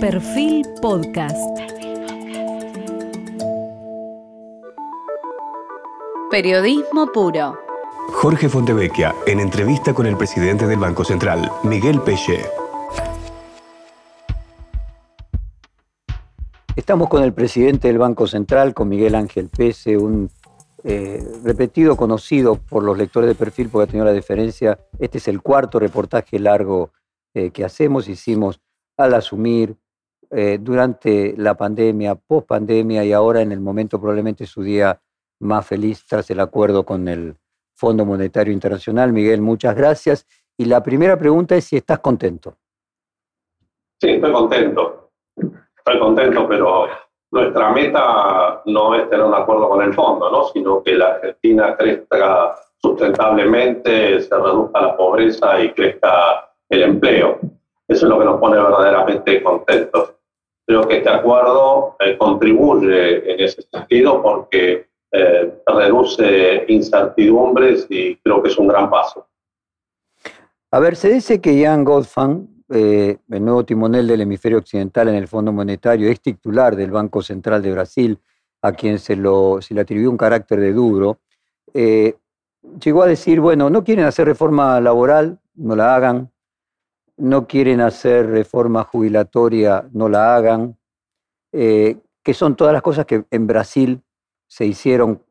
[0.00, 1.36] Perfil Podcast.
[6.30, 7.58] Periodismo puro.
[8.12, 12.44] Jorge Fontevecchia, en entrevista con el presidente del Banco Central, Miguel Pelle.
[16.76, 20.30] Estamos con el presidente del Banco Central, con Miguel Ángel Pese, un
[20.84, 24.78] eh, repetido, conocido por los lectores de perfil, porque ha tenido la diferencia.
[25.00, 26.92] Este es el cuarto reportaje largo
[27.34, 28.08] eh, que hacemos.
[28.08, 28.60] Hicimos
[28.96, 29.76] al asumir
[30.30, 35.00] eh, durante la pandemia, post pandemia y ahora en el momento probablemente su día
[35.40, 37.36] más feliz tras el acuerdo con el
[37.74, 39.12] Fondo Monetario Internacional.
[39.12, 40.26] Miguel, muchas gracias.
[40.56, 42.56] Y la primera pregunta es si estás contento.
[44.00, 45.10] Sí, estoy contento.
[45.76, 46.88] Estoy contento, pero
[47.30, 50.44] nuestra meta no es tener un acuerdo con el fondo, ¿no?
[50.48, 57.38] sino que la Argentina crezca sustentablemente, se reduzca la pobreza y crezca el empleo.
[57.86, 60.14] Eso es lo que nos pone verdaderamente contentos.
[60.68, 68.42] Creo que este acuerdo eh, contribuye en ese sentido porque eh, reduce incertidumbres y creo
[68.42, 69.26] que es un gran paso.
[70.70, 75.14] A ver, se dice que Jan Goldfang, eh, el nuevo timonel del hemisferio occidental en
[75.14, 78.18] el Fondo Monetario, es titular del Banco Central de Brasil,
[78.60, 81.20] a quien se, lo, se le atribuyó un carácter de duro,
[81.72, 86.30] llegó a decir, bueno, no quieren hacer reforma laboral, no la hagan,
[87.18, 90.78] no quieren hacer reforma jubilatoria, no la hagan,
[91.52, 94.02] eh, que son todas las cosas que en Brasil
[94.46, 95.22] se hicieron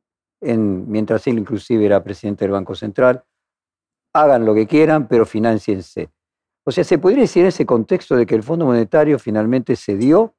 [0.42, 3.24] en, mientras él inclusive era presidente del Banco Central.
[4.14, 6.10] Hagan lo que quieran, pero financiense.
[6.66, 10.34] O sea, ¿se podría decir en ese contexto de que el Fondo Monetario finalmente cedió?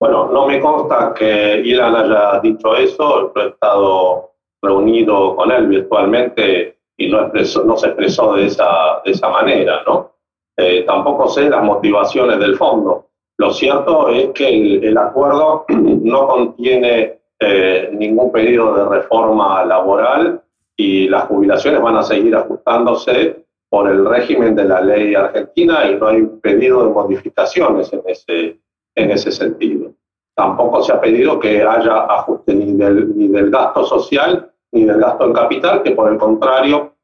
[0.00, 3.32] Bueno, no me consta que Ilan haya dicho eso.
[3.34, 4.32] Yo he estado
[4.62, 10.12] reunido con él virtualmente y no, no se expresó de esa, de esa manera, ¿no?
[10.56, 13.08] Eh, tampoco sé las motivaciones del fondo.
[13.38, 20.42] Lo cierto es que el, acuerdo no contiene eh, ningún pedido de reforma laboral
[20.74, 25.96] y las jubilaciones van a seguir ajustándose por el régimen de la ley argentina y
[25.96, 28.60] no hay pedido de modificaciones en ese,
[28.94, 29.92] en ese sentido.
[30.34, 35.00] Tampoco se ha pedido que haya ajuste ni del, ni del gasto social ni del
[35.00, 36.95] gasto en capital, que por el contrario,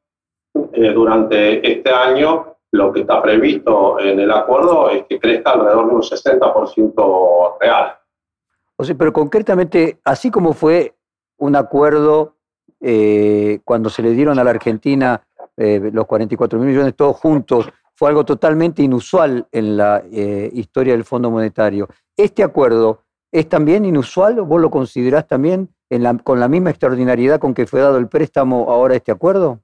[0.73, 5.89] eh, durante este año lo que está previsto en el acuerdo es que crezca alrededor
[5.89, 7.97] de un 60% real.
[8.75, 10.95] O sea, pero concretamente, así como fue
[11.37, 12.37] un acuerdo
[12.81, 15.21] eh, cuando se le dieron a la Argentina
[15.55, 21.03] eh, los 44 mil millones todos juntos, fue algo totalmente inusual en la historia del
[21.03, 21.87] Fondo Monetario.
[22.17, 24.41] ¿Este acuerdo es también inusual?
[24.41, 25.69] ¿Vos lo considerás también
[26.23, 29.62] con la misma extraordinariedad con que fue dado el préstamo ahora este acuerdo?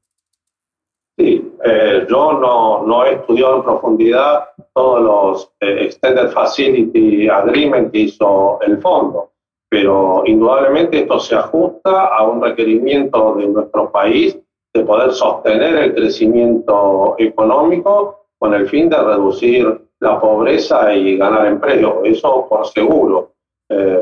[1.19, 7.91] Sí, eh, yo no, no, he estudiado en profundidad todos los eh, Extended Facility Agreement
[7.91, 9.31] que hizo el fondo,
[9.69, 14.39] pero indudablemente esto se ajusta a un requerimiento de nuestro país
[14.73, 21.47] de poder sostener el crecimiento económico con el fin de reducir la pobreza y ganar
[21.47, 22.01] empleo.
[22.05, 23.33] Eso por seguro.
[23.67, 24.01] Eh,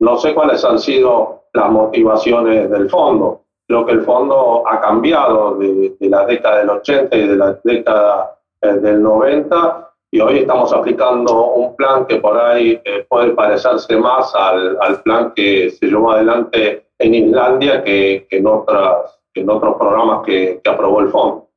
[0.00, 3.46] no sé cuáles han sido las motivaciones del fondo.
[3.68, 8.38] Creo que el fondo ha cambiado de, la década del 80 y de la década
[8.62, 13.94] eh, del 90 y hoy estamos aplicando un plan que por ahí eh, puede parecerse
[13.98, 20.24] más al, plan que se llevó adelante en Islandia que, en, otras, en otros programas
[20.24, 21.50] que, que aprobó el fondo.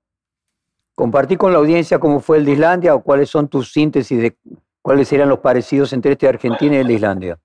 [0.93, 4.35] Compartí con la audiencia cómo fue el de Islandia o cuáles son tus síntesis de
[4.81, 7.39] cuáles serían los parecidos entre este de Argentina y el de Islandia.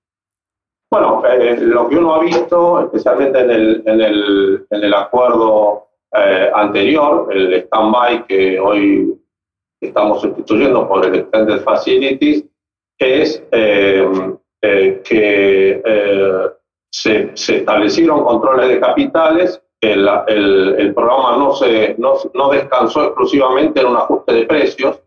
[0.89, 5.87] Bueno, eh, lo que uno ha visto, especialmente en el, en el, en el acuerdo
[6.13, 9.13] eh, anterior, el stand-by que hoy
[9.81, 12.45] estamos sustituyendo por el Extended Facilities,
[12.97, 14.41] es eh,
[15.03, 15.81] que
[16.89, 23.03] se, se, establecieron controles de capitales, el, el, el programa no, se, no, no, descansó
[23.03, 24.99] exclusivamente en un ajuste de precios,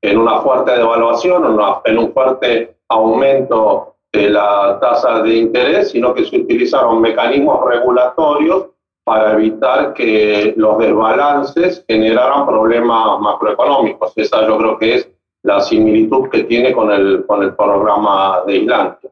[0.00, 5.90] en una fuerte devaluación, en, una, en un fuerte aumento de la tasa de interés,
[5.90, 8.66] sino que se utilizaron mecanismos regulatorios
[9.04, 14.12] para evitar que los desbalances generaran problemas macroeconómicos.
[14.16, 15.08] Esa yo creo que es
[15.42, 19.10] la similitud que tiene con el, con el programa de Islandia.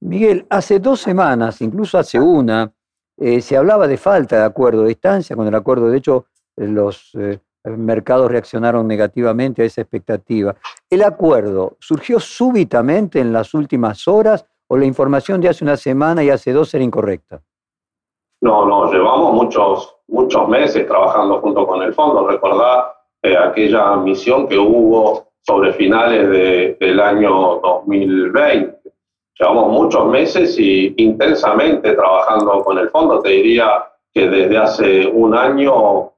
[0.00, 2.72] Miguel, hace dos semanas, incluso hace una,
[3.16, 5.88] eh, se hablaba de falta de acuerdo de distancia con el acuerdo.
[5.88, 6.26] De hecho,
[6.56, 10.54] los eh, mercados reaccionaron negativamente a esa expectativa.
[10.90, 16.22] ¿El acuerdo surgió súbitamente en las últimas horas o la información de hace una semana
[16.22, 17.40] y hace dos era incorrecta?
[18.40, 22.26] No, no, llevamos muchos, muchos meses trabajando junto con el fondo.
[22.28, 28.78] Recordá eh, aquella misión que hubo sobre finales del año 2020.
[29.38, 33.20] Llevamos muchos meses y intensamente trabajando con el fondo.
[33.20, 36.12] Te diría que desde hace un año,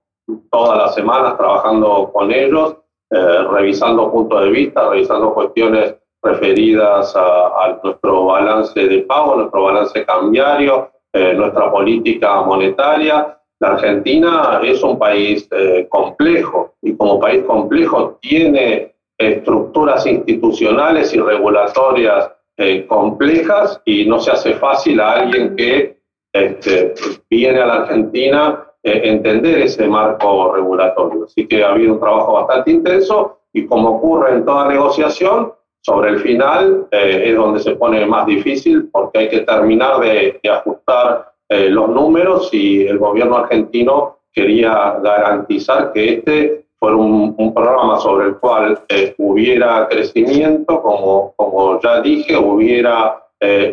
[0.50, 2.76] todas las semanas trabajando con ellos,
[3.11, 10.05] eh, revisando puntos de vista, revisando cuestiones referidas a, nuestro balance de pago, nuestro balance
[10.05, 13.38] cambiario, eh, nuestra política monetaria.
[13.61, 21.20] La Argentina es un país eh, complejo y como país complejo tiene estructuras institucionales y
[21.20, 25.99] regulatorias eh, complejas y no se hace fácil a alguien que
[26.32, 26.94] este,
[27.31, 31.25] viene a la Argentina entender ese marco regulatorio.
[31.25, 35.53] Así que ha habido un trabajo bastante intenso y como ocurre en toda negociación,
[35.87, 40.41] sobre el final eh, es donde se pone más difícil porque hay que terminar de,
[40.50, 47.99] ajustar eh, los números y el gobierno argentino quería garantizar que este fuera un, programa
[48.00, 53.23] sobre el cual eh, hubiera crecimiento, como, como ya dije, hubiera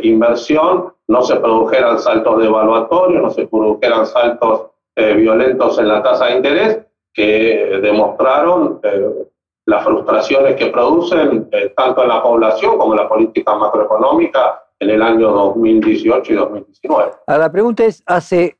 [0.03, 6.35] inversión, no se produjeran saltos devaluatorios, no se produjeran saltos violentos en la tasa de
[6.35, 6.79] interés
[7.13, 8.79] que demostraron
[9.65, 14.89] las frustraciones que producen eh, tanto en la población como en la política macroeconómica en
[14.89, 17.11] el año 2018 y 2019.
[17.27, 18.57] la pregunta es, hace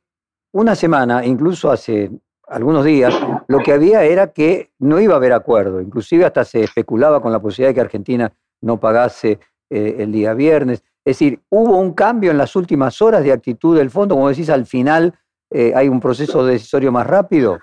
[0.52, 2.10] una semana, incluso hace
[2.46, 3.14] algunos días,
[3.48, 7.32] lo que había era que no iba a haber acuerdo, inclusive hasta se especulaba con
[7.32, 8.32] la posibilidad de que Argentina
[8.62, 9.40] no pagase
[9.70, 10.82] eh, el día viernes.
[11.04, 14.48] Es decir, hubo un cambio en las últimas horas de actitud del fondo, como decís,
[14.48, 15.14] al final
[15.54, 17.58] eh, hay un proceso decisorio más rápido.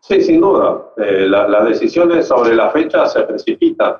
[0.00, 0.92] Sí, sin duda.
[0.96, 3.94] Eh, las decisiones sobre la fecha se precipitan.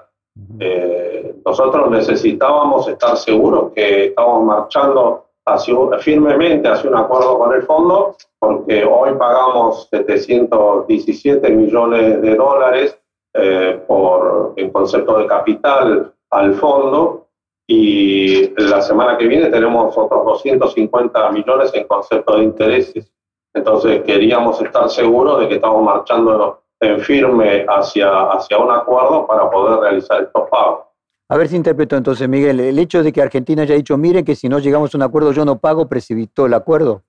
[0.59, 7.63] Eh, nosotros necesitábamos estar seguros que estamos marchando hacia, firmemente hacia un acuerdo con el
[7.63, 12.99] fondo, porque hoy pagamos 717 millones de dólares
[13.35, 17.22] eh, por, en concepto de capital al fondo
[17.67, 23.13] y la semana que viene tenemos otros 250 millones en concepto de intereses.
[23.55, 29.49] Entonces queríamos estar seguros de que estamos marchando en firme hacia, hacia un acuerdo para
[29.51, 30.87] poder realizar estos pagos.
[31.29, 34.35] A ver si interpreto entonces, Miguel, el hecho de que Argentina haya dicho, mire que
[34.35, 37.03] si no llegamos a un acuerdo yo no pago, precipitó el acuerdo.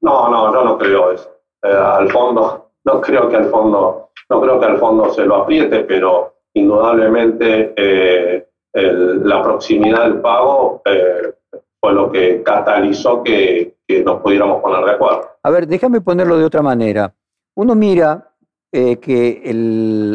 [0.00, 1.28] No, no, yo no creo eso.
[1.62, 5.36] Eh, al fondo, no creo que al fondo, no creo que al fondo se lo
[5.36, 11.34] apriete, pero indudablemente eh, la proximidad del pago eh,
[11.80, 15.28] fue lo que catalizó que, que nos pudiéramos poner de acuerdo.
[15.42, 17.12] A ver, déjame ponerlo de otra manera.
[17.56, 18.28] Uno mira
[18.70, 19.50] eh, que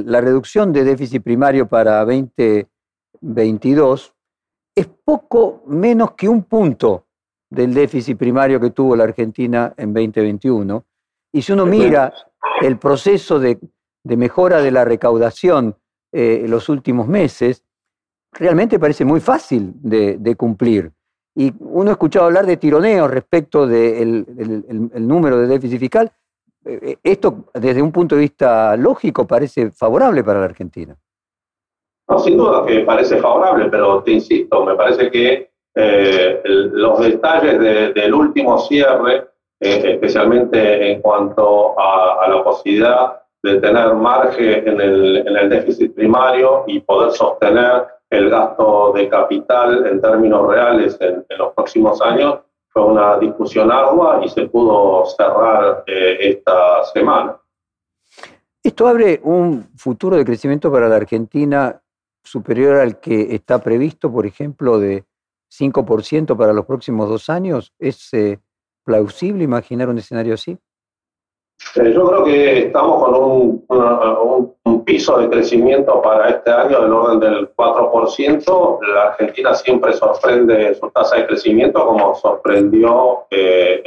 [0.05, 4.13] la reducción de déficit primario para 2022
[4.75, 7.07] es poco menos que un punto
[7.49, 10.85] del déficit primario que tuvo la Argentina en 2021.
[11.33, 12.13] Y si uno mira
[12.61, 13.57] el proceso de,
[14.03, 15.75] mejora de la recaudación
[16.11, 17.63] eh, en los últimos meses,
[18.33, 20.91] realmente parece muy fácil de cumplir.
[21.35, 26.11] Y uno ha escuchado hablar de tironeos respecto del el, número de déficit fiscal.
[26.65, 30.95] Eh, eh, esto, desde un punto de vista lógico, parece favorable para la Argentina.
[32.07, 37.59] No, sin duda que parece favorable, pero te insisto, me parece que eh, los detalles
[37.95, 39.27] del último cierre,
[39.59, 46.81] especialmente en cuanto a, la posibilidad de tener margen en en el déficit primario y
[46.81, 53.17] poder sostener el gasto de capital en términos reales en, los próximos años fue una
[53.17, 57.37] discusión ardua y se pudo cerrar eh, esta semana.
[58.61, 61.81] ¿Esto abre un futuro de crecimiento para la Argentina
[62.23, 65.03] superior al que está previsto, por ejemplo, de
[65.51, 67.73] 5% para los próximos dos años?
[67.77, 68.39] ¿Es eh,
[68.83, 70.57] plausible imaginar un escenario así?
[71.75, 77.19] Eh, yo creo que estamos con un, piso de crecimiento para este año del orden
[77.19, 78.79] del 4%.
[78.93, 83.81] La Argentina siempre sorprende su tasa de crecimiento como sorprendió eh,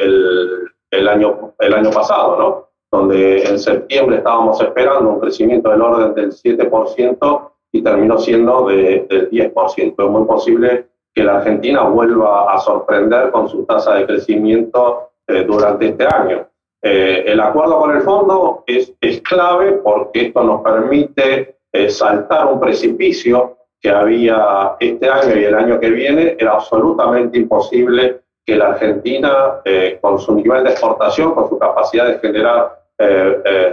[0.90, 2.66] el, año, el año pasado, ¿no?
[2.90, 9.06] donde en septiembre estábamos esperando un crecimiento del orden del 7% y terminó siendo de,
[9.10, 9.94] del 10%.
[9.98, 15.44] Es muy posible que la Argentina vuelva a sorprender con su tasa de crecimiento eh,
[15.44, 16.46] durante este año.
[16.88, 22.60] Eh, el acuerdo con el fondo es, clave porque esto nos permite eh, saltar un
[22.60, 26.36] precipicio que había este año y el año que viene.
[26.38, 32.06] Era absolutamente imposible que la Argentina, eh, con su nivel de exportación, con su capacidad
[32.06, 32.82] de generar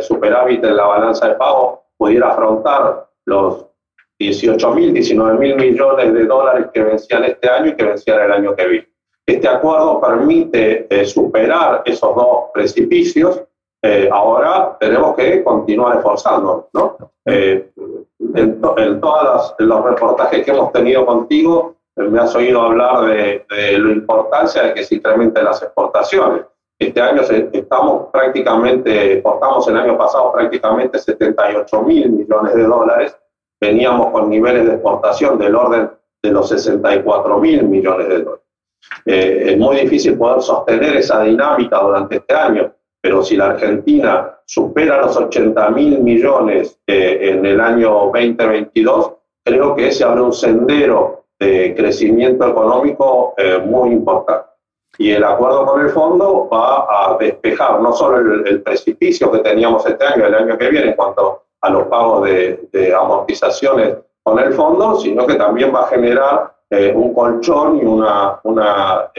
[0.01, 3.67] superávit en la balanza de pago, pudiera afrontar los
[4.20, 8.32] 18 mil, 19 mil millones de dólares que vencían este año y que vencían el
[8.34, 8.93] año que viene.
[9.25, 13.42] Este acuerdo permite eh, superar esos dos precipicios.
[13.82, 16.65] Eh, ahora tenemos que continuar esforzándonos.
[16.74, 16.98] ¿no?
[17.25, 17.72] Eh,
[18.36, 18.62] en,
[19.00, 24.63] todos los reportajes que hemos tenido contigo, me has oído hablar de, de la importancia
[24.63, 26.46] de que se incrementen las exportaciones.
[26.80, 33.18] Este año estamos prácticamente, exportamos el año pasado prácticamente 78 mil millones de dólares,
[33.62, 38.44] veníamos con niveles de exportación del orden de los 64 mil millones de dólares.
[39.06, 42.72] Eh, es muy difícil poder sostener esa dinámica durante este año,
[43.02, 49.13] pero si la Argentina supera los 80 mil millones eh, en el año 2022,
[49.44, 54.48] creo que ese abre un sendero de crecimiento económico eh, muy importante.
[54.98, 59.86] Y el acuerdo con el fondo va a despejar no solo el, precipicio que teníamos
[59.86, 64.38] este año, el año que viene, en cuanto a los pagos de, de amortizaciones con
[64.40, 69.12] el fondo, sino que también va a generar eh, un colchón y una, una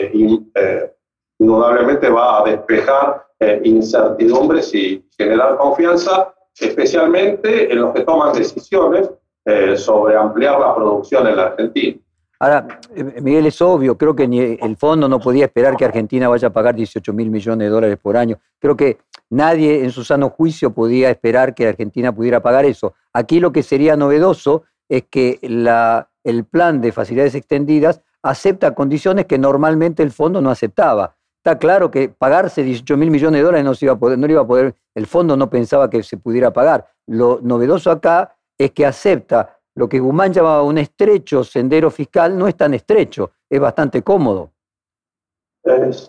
[1.38, 9.10] indudablemente va a despejar eh, incertidumbres y generar confianza, especialmente en los que toman decisiones
[9.44, 11.98] eh, sobre ampliar la producción en la Argentina.
[12.38, 16.28] Ahora, eh, Miguel, es obvio, creo que ni el fondo no podía esperar que Argentina
[16.28, 18.38] vaya a pagar 18 mil millones de dólares por año.
[18.58, 18.98] Creo que
[19.30, 22.94] nadie en su sano juicio podía esperar que Argentina pudiera pagar eso.
[23.12, 29.26] Aquí lo que sería novedoso es que la, el plan de facilidades extendidas acepta condiciones
[29.26, 31.16] que normalmente el fondo no aceptaba.
[31.44, 34.26] Está claro que pagarse 18 mil millones de dólares no, se iba a poder, no
[34.26, 36.88] iba a poder, el fondo no pensaba que se pudiera pagar.
[37.06, 42.48] Lo novedoso acá es que acepta lo que Guzmán llamaba un estrecho sendero fiscal, no
[42.48, 44.53] es tan estrecho, es bastante cómodo.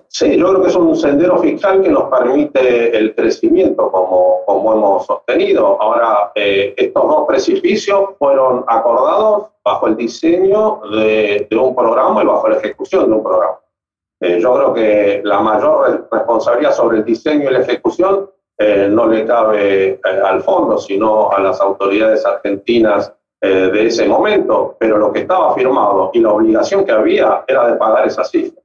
[0.07, 4.73] Sí, yo creo que es un sendero fiscal que nos permite el crecimiento como, como
[4.73, 5.81] hemos sostenido.
[5.81, 12.49] Ahora, eh, estos dos precipicios fueron acordados bajo el diseño de un programa y bajo
[12.49, 13.59] la ejecución de un programa.
[14.21, 19.07] Eh, yo creo que la mayor responsabilidad sobre el diseño y la ejecución eh, no
[19.07, 25.19] le cabe al fondo, sino a las autoridades argentinas de ese momento, pero lo que
[25.19, 28.59] estaba firmado y la obligación que había era de pagar esa cifra.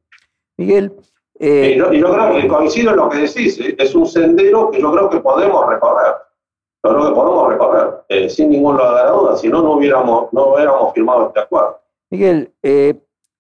[0.61, 0.93] Miguel.
[1.39, 5.09] Y yo, creo que coincido en lo que decís, es un sendero que yo creo
[5.09, 6.15] que podemos recorrer.
[6.85, 10.53] Yo creo que podemos recorrer, sin ningún lugar de duda, si no, no hubiéramos, no
[10.53, 11.81] hubiéramos firmado este acuerdo.
[12.11, 12.53] Miguel,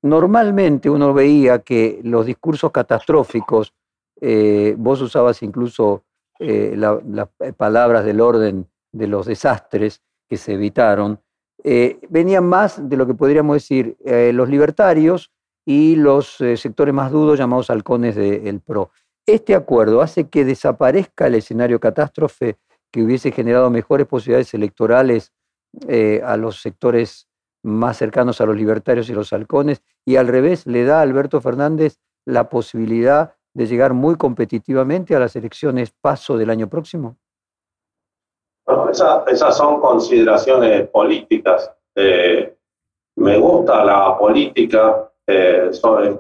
[0.02, 3.74] normalmente uno veía que los discursos catastróficos,
[4.18, 6.04] eh, vos usabas incluso
[6.38, 11.20] eh, las palabras del orden de los desastres que se evitaron,
[11.62, 13.98] eh, venían más de lo que podríamos decir
[14.32, 15.30] los libertarios
[15.64, 18.90] y los sectores más dudos llamados halcones del PRO.
[19.26, 22.58] Este acuerdo hace que desaparezca el escenario catástrofe
[22.90, 25.32] que hubiese generado mejores posibilidades electorales
[26.24, 27.28] a los sectores
[27.62, 31.40] más cercanos a los libertarios y los halcones, y al revés le da a Alberto
[31.40, 37.16] Fernández la posibilidad de llegar muy competitivamente a las elecciones paso del año próximo?
[39.26, 41.72] esas son consideraciones políticas.
[41.94, 42.56] Eh,
[43.16, 45.70] me gusta la política, eh,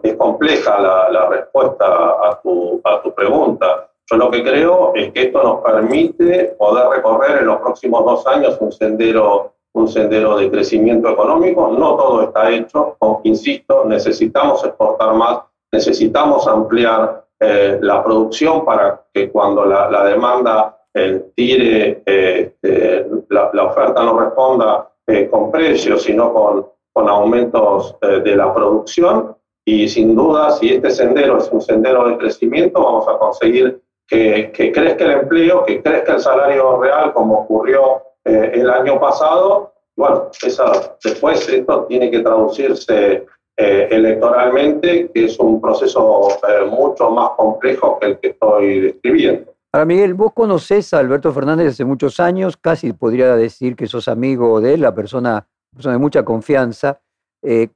[0.02, 3.90] es compleja la, respuesta a tu, a tu pregunta.
[4.10, 8.26] Yo lo que creo es que esto nos permite poder recorrer en los próximos dos
[8.26, 11.68] años un sendero un sendero de crecimiento económico.
[11.68, 15.40] No todo está hecho, insisto, necesitamos exportar más,
[15.72, 24.02] necesitamos ampliar eh, la producción para que cuando la, demanda eh, tire, este, la, oferta
[24.02, 24.88] no responda
[25.30, 29.36] con precios, sino con, con aumentos de la producción.
[29.64, 34.50] Y sin duda, si este sendero es un sendero de crecimiento, vamos a conseguir que,
[34.52, 39.72] que crezca el empleo, que crezca el salario real, como ocurrió eh, el año pasado.
[39.96, 47.10] Bueno, esa, después esto tiene que traducirse eh, electoralmente, que es un proceso eh, mucho
[47.10, 49.52] más complejo que el que estoy describiendo.
[49.72, 54.08] Ahora, Miguel, vos conocés a Alberto Fernández hace muchos años, casi podría decir que sos
[54.08, 57.00] amigo de él, la persona, persona de mucha confianza.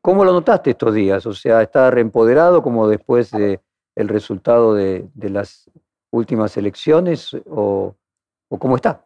[0.03, 1.25] ¿Cómo lo notaste estos días?
[1.25, 3.61] O sea, ¿está reempoderado como después del
[3.97, 5.71] el resultado de, las
[6.11, 7.95] últimas elecciones o,
[8.59, 9.05] cómo está?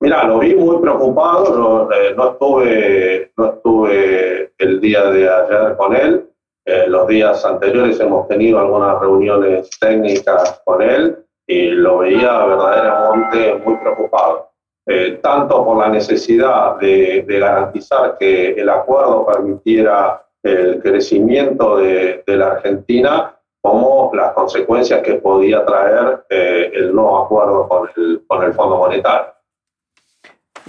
[0.00, 5.94] Mira, lo vi muy preocupado, no, eh, estuve, no estuve el día de ayer con
[5.94, 6.30] él,
[6.64, 13.54] eh, los días anteriores hemos tenido algunas reuniones técnicas con él y lo veía verdaderamente
[13.64, 14.47] muy preocupado,
[14.88, 22.36] eh, tanto por la necesidad de, garantizar que el acuerdo permitiera el crecimiento de, de,
[22.36, 28.54] la Argentina, como las consecuencias que podía traer el no acuerdo con el, con el
[28.54, 29.32] Fondo Monetario.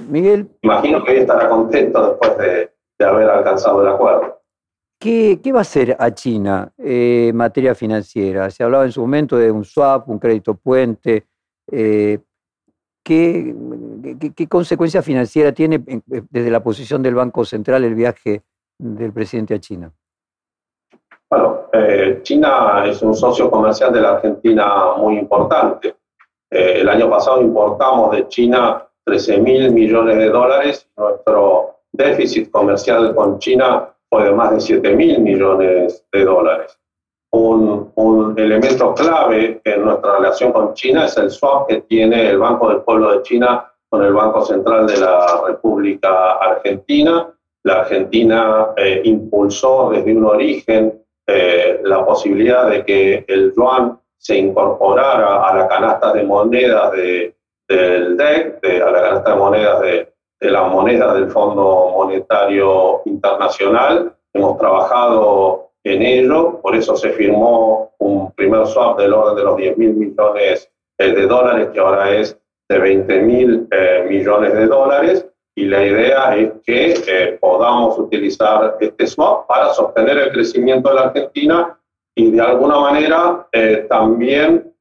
[0.07, 0.49] Miguel.
[0.61, 4.41] Imagino que estará contento después de, haber alcanzado el acuerdo.
[4.99, 8.49] ¿Qué, va a hacer a China en materia financiera?
[8.49, 11.25] Se hablaba en su momento de un swap, un crédito puente.
[11.71, 12.19] Eh,
[13.09, 15.83] ¿qué, consecuencia financiera tiene
[16.29, 18.43] desde la posición del Banco Central el viaje
[18.77, 19.91] del presidente a China?
[21.29, 25.95] Bueno, eh, China es un socio comercial de la Argentina muy importante.
[26.51, 30.87] Eh, el año pasado importamos de China 13 mil millones de dólares.
[30.95, 36.78] Nuestro déficit comercial con China fue de más de 7 mil millones de dólares.
[37.31, 42.39] Un, un, elemento clave en nuestra relación con China es el swap que tiene el
[42.39, 47.27] Banco del Pueblo de China con el Banco Central de la República Argentina.
[47.63, 54.37] La Argentina eh, impulsó desde un origen eh, la posibilidad de que el yuan se
[54.37, 57.35] incorporara a la canasta de monedas de,
[57.67, 64.13] del DEC, a la canasta de monedas de, de la moneda del Fondo Monetario Internacional.
[64.33, 69.57] Hemos trabajado en ello, por eso se firmó un primer swap del orden de los
[69.57, 72.37] 10 mil millones eh, de dólares, que ahora es
[72.69, 78.77] de 20 mil eh, millones de dólares, y la idea es que eh, podamos utilizar
[78.81, 81.79] este swap para sostener el crecimiento de la Argentina
[82.15, 83.47] y de alguna manera
[83.87, 84.73] también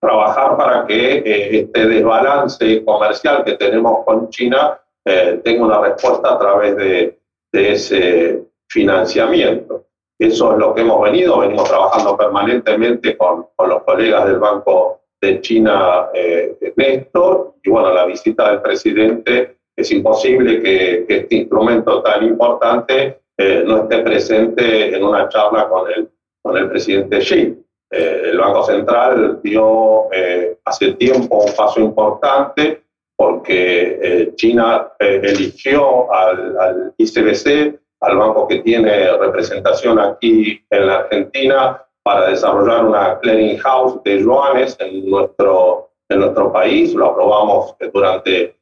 [0.00, 1.22] trabajar para que
[1.60, 7.18] este desbalance comercial que tenemos con China tenga una respuesta a través de,
[7.52, 9.85] ese financiamiento.
[10.18, 15.00] Eso es lo que hemos venido, venimos trabajando permanentemente con, con los colegas del Banco
[15.20, 21.34] de China eh, Néstor, y bueno, la visita del presidente, es imposible que, que este
[21.36, 26.08] instrumento tan importante eh, no esté presente en una charla con el,
[26.42, 27.66] con el presidente Xi.
[27.90, 32.82] Eh, el Banco Central dio eh, hace tiempo un paso importante
[33.14, 40.96] porque eh, China eligió al, al, ICBC, al banco que tiene representación aquí en la
[40.96, 46.94] Argentina, para desarrollar una clearing house de yuanes en nuestro, en nuestro país.
[46.94, 48.54] Lo aprobamos durante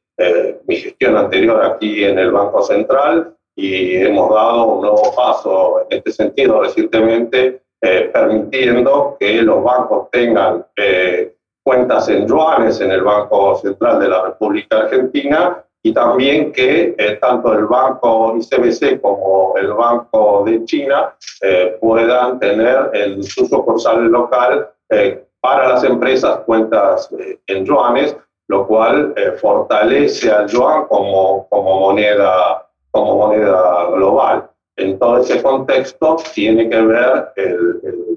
[0.65, 5.97] mi gestión anterior aquí en el Banco Central y hemos dado un nuevo paso en
[5.97, 13.03] este sentido recientemente eh, permitiendo que los bancos tengan eh, cuentas en yuanes en el
[13.03, 19.53] Banco Central de la República Argentina y también que eh, tanto el Banco ICBC como
[19.55, 21.13] el Banco de China
[21.79, 24.67] puedan tener en su sucursal local
[25.41, 27.07] para las empresas cuentas
[27.45, 28.17] en yuanes,
[28.47, 36.17] lo cual fortalece al yuan como, como, moneda, como moneda global en todo ese contexto
[36.33, 38.07] tiene que ver el,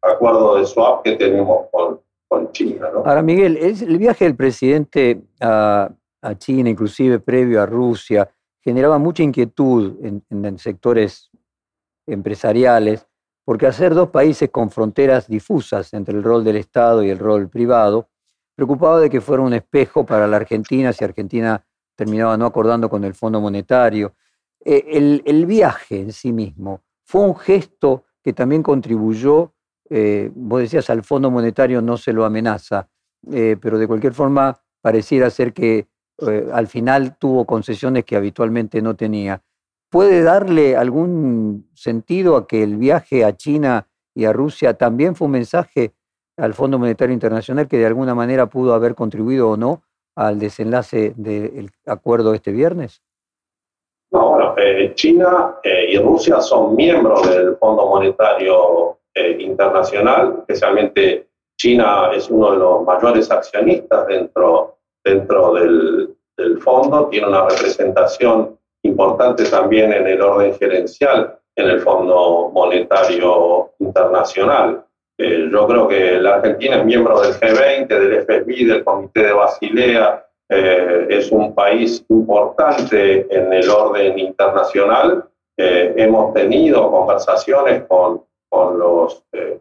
[0.00, 2.88] acuerdo de swap que tenemos con, con China.
[2.92, 2.98] ¿no?
[3.00, 5.90] Ahora, Miguel, el viaje del presidente a,
[6.28, 8.28] a, China, inclusive previo a Rusia,
[8.60, 11.30] generaba mucha inquietud en, en sectores
[12.06, 13.06] empresariales,
[13.44, 17.48] porque hacer dos países con fronteras difusas entre el rol del Estado y el rol
[17.48, 18.08] privado,
[18.56, 23.04] preocupaba de que fuera un espejo para la Argentina si Argentina terminaba no acordando con
[23.04, 24.14] el Fondo Monetario.
[24.64, 29.52] Eh, el, viaje en sí mismo fue un gesto que también contribuyó,
[29.88, 32.88] eh, vos decías, al Fondo Monetario no se lo amenaza,
[33.30, 35.86] eh, pero de cualquier forma pareciera ser que
[36.52, 39.42] al final tuvo concesiones que habitualmente no tenía.
[39.90, 45.26] ¿Puede darle algún sentido a que el viaje a China y a Rusia también fue
[45.26, 45.92] un mensaje
[46.36, 49.82] al Fondo Monetario Internacional que de alguna manera pudo haber contribuido o no
[50.16, 53.02] al desenlace del acuerdo este viernes?
[54.10, 61.28] No, bueno, eh, China eh, y Rusia son miembros del Fondo Monetario eh, Internacional, especialmente
[61.58, 64.75] China es uno de los mayores accionistas dentro,
[65.06, 71.80] dentro del, del fondo, tiene una representación importante también en el orden gerencial en el
[71.80, 74.84] Fondo Monetario Internacional.
[75.18, 80.26] yo creo que la Argentina es miembro del G20, del FMI, del Comité de Basilea,
[80.48, 85.24] eh, es un país importante en el orden internacional.
[85.56, 89.58] Eh, hemos tenido conversaciones con, con los, eh,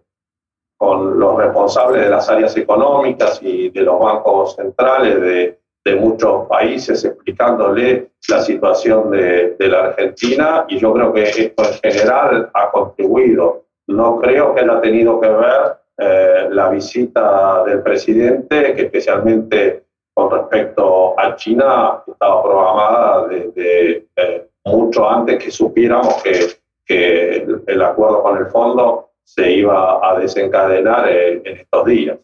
[0.77, 6.47] con los responsables de las áreas económicas y de los bancos centrales de, de muchos
[6.47, 12.49] países explicándole la situación de, de, la Argentina y yo creo que esto en general
[12.53, 13.65] ha contribuido.
[13.87, 21.19] No creo que haya tenido que ver la visita del presidente, que especialmente con respecto
[21.19, 26.47] a China estaba programada desde eh, mucho antes que supiéramos que,
[26.85, 32.17] que el, acuerdo con el fondo se iba a desencadenar en, en estos días.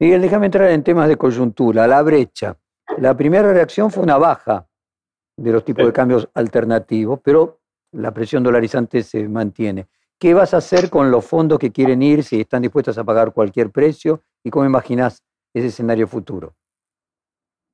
[0.00, 2.56] Miguel, déjame entrar en temas de coyuntura, la brecha.
[2.98, 4.66] La primera reacción fue una baja
[5.36, 7.60] de los tipos de cambios alternativos, pero
[7.92, 9.86] la presión dolarizante se mantiene.
[10.18, 13.32] ¿Qué vas a hacer con los fondos que quieren ir, si están dispuestos a pagar
[13.32, 14.22] cualquier precio?
[14.42, 16.54] ¿Y cómo imaginas ese escenario futuro?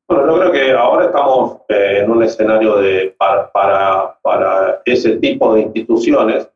[0.09, 5.17] Bueno, yo creo que ahora estamos eh, en un escenario de, para, para, para, ese
[5.19, 6.49] tipo de instituciones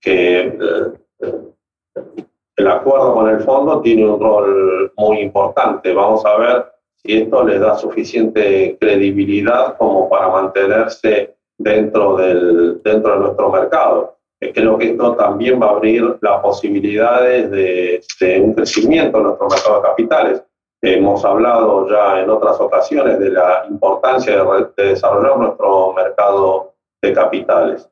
[0.00, 5.92] que eh, el acuerdo con el fondo tiene un rol muy importante.
[5.92, 13.12] Vamos a ver si esto les da suficiente credibilidad como para mantenerse dentro, del, dentro
[13.12, 14.16] de nuestro mercado.
[14.40, 19.76] Creo que esto también va a abrir las posibilidades de, un crecimiento en nuestro mercado
[19.76, 20.42] de capitales.
[20.82, 24.44] Hemos hablado ya en otras ocasiones de la importancia
[24.76, 27.88] de desarrollar nuestro mercado de capitales.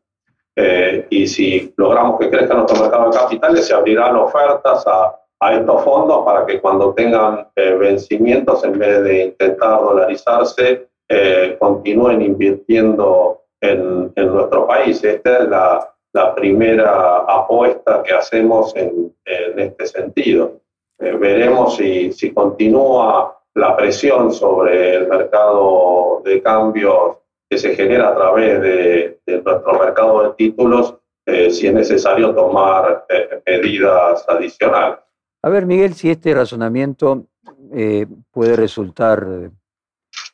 [0.57, 5.55] Eh, y si logramos que crezca nuestro mercado de capitales, se abrirán ofertas a, a
[5.55, 12.23] estos fondos para que cuando tengan eh, vencimientos, en vez de intentar dolarizarse, eh, continúen
[12.23, 15.03] invirtiendo en, en, nuestro país.
[15.03, 20.61] Esta es la, la primera apuesta que hacemos en, en este sentido.
[20.99, 27.17] Eh, veremos si, si continúa la presión sobre el mercado de cambios
[27.49, 33.07] que se genera a través de, nuestro mercado de títulos, eh, si es necesario tomar
[33.09, 34.99] eh, medidas adicionales.
[35.43, 37.27] A ver, Miguel, si este razonamiento
[37.73, 39.51] eh, puede resultar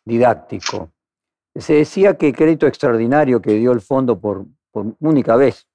[0.05, 0.90] didáctico.
[1.55, 5.66] Se decía que el crédito extraordinario que dio el fondo por, por única vez,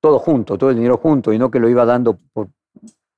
[0.00, 2.48] todo junto, todo el dinero junto, y no que lo iba dando por,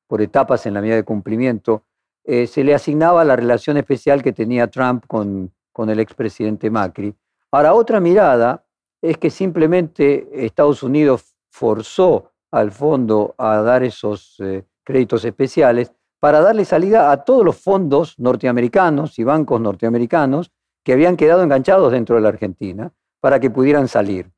[0.09, 1.85] por etapas en la medida de cumplimiento,
[2.25, 7.14] se le asignaba la relación especial que tenía Trump con, con el expresidente Macri.
[7.53, 8.65] Ahora, otra mirada
[9.03, 16.41] es que simplemente Estados Unidos forzó al fondo a dar esos eh, créditos especiales para
[16.41, 20.53] darle salida a todos los fondos norteamericanos y bancos norteamericanos
[20.85, 24.31] que habían quedado enganchados dentro de la Argentina para que pudieran salir.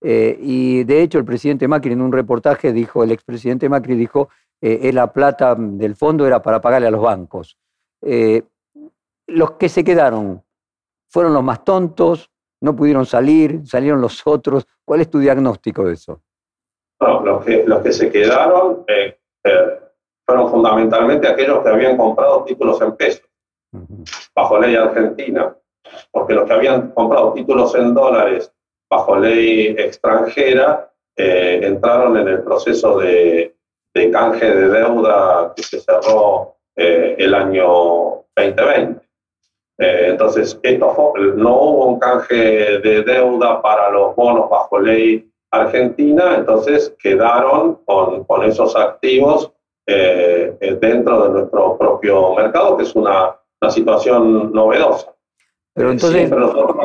[0.00, 4.28] Eh, y de hecho el presidente Macri en un reportaje dijo, el expresidente Macri dijo,
[4.60, 7.58] eh, la plata del fondo era para pagarle a los bancos.
[8.02, 8.42] Eh,
[9.26, 10.42] los que se quedaron
[11.08, 14.66] fueron los más tontos, no pudieron salir, salieron los otros.
[14.84, 16.22] ¿Cuál es tu diagnóstico de eso?
[17.00, 19.80] No, los, que, los que se quedaron eh, eh,
[20.26, 23.28] fueron fundamentalmente aquellos que habían comprado títulos en pesos,
[23.72, 24.30] uh -huh.
[24.34, 25.54] bajo ley argentina,
[26.10, 28.52] porque los que habían comprado títulos en dólares
[28.90, 33.54] bajo ley extranjera eh, entraron en el proceso de,
[33.94, 39.07] de, canje de deuda que se cerró el año 2020.
[39.78, 46.34] Eh, entonces, esto no hubo un canje de deuda para los bonos bajo ley argentina,
[46.36, 49.52] entonces quedaron con, con esos activos
[49.86, 55.14] eh, dentro de nuestro propio mercado, que es una, una situación novedosa.
[55.74, 56.76] Pero entonces, Siempre nosotros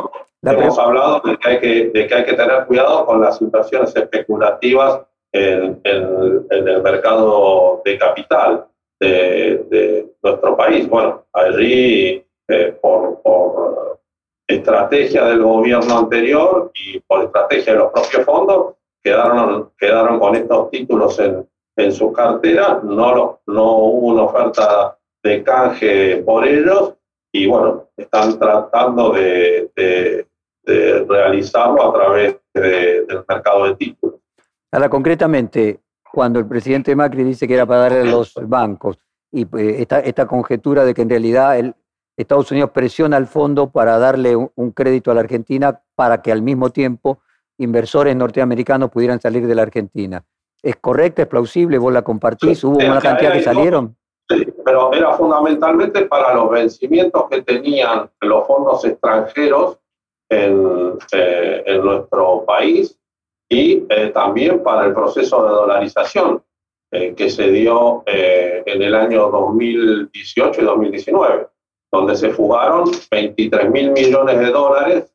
[0.42, 3.94] hemos hablado de que, hay que, de que hay que tener cuidado con las situaciones
[3.96, 5.00] especulativas
[5.32, 8.66] en, en, en el mercado de capital
[9.00, 10.88] de, de, nuestro país.
[10.88, 14.00] Bueno, allí eh, por, por
[14.46, 20.70] estrategia del gobierno anterior y por estrategia de los propios fondos, quedaron, quedaron con estos
[20.70, 26.94] títulos en, en su cartera, no, no hubo una oferta de canje por ellos
[27.32, 30.26] y bueno, están tratando de, de,
[30.62, 34.20] de realizarlo a través de, del mercado de títulos.
[34.70, 35.80] Ahora, concretamente,
[36.12, 38.98] cuando el presidente Macri dice que era para darle a los bancos
[39.32, 41.74] y eh, esta, esta conjetura de que en realidad el,
[42.16, 46.42] Estados Unidos presiona al fondo para darle un, crédito a la Argentina para que al
[46.42, 47.18] mismo tiempo
[47.58, 50.24] inversores norteamericanos pudieran salir de la Argentina.
[50.62, 51.78] ¿Es correcta, es plausible?
[51.78, 52.64] ¿Vos la compartís?
[52.64, 53.96] ¿Hubo una cantidad que salieron?
[54.28, 59.78] Sí, pero era fundamentalmente para los vencimientos que tenían los fondos extranjeros
[60.30, 62.98] en, eh, en nuestro país
[63.48, 66.42] y eh, también para el proceso de dolarización
[66.90, 71.48] eh, que se dio eh, en el año 2018 y 2019,
[71.94, 75.10] donde se fugaron 23 mil millones de dólares,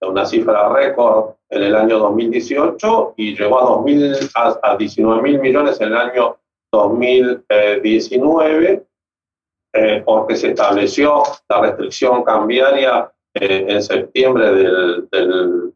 [0.00, 5.40] una cifra récord en el año 2018 y llegó a, 2000, a, a 19 mil
[5.40, 6.36] millones en el año
[6.72, 8.86] 2019
[9.72, 15.08] eh, porque se estableció la restricción cambiaria eh, en septiembre del,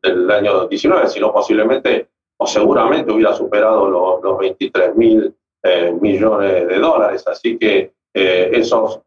[0.02, 5.96] del, año 19, si no posiblemente o seguramente hubiera superado los, los 23 mil eh,
[6.00, 7.24] millones de dólares.
[7.28, 9.00] Así que esos,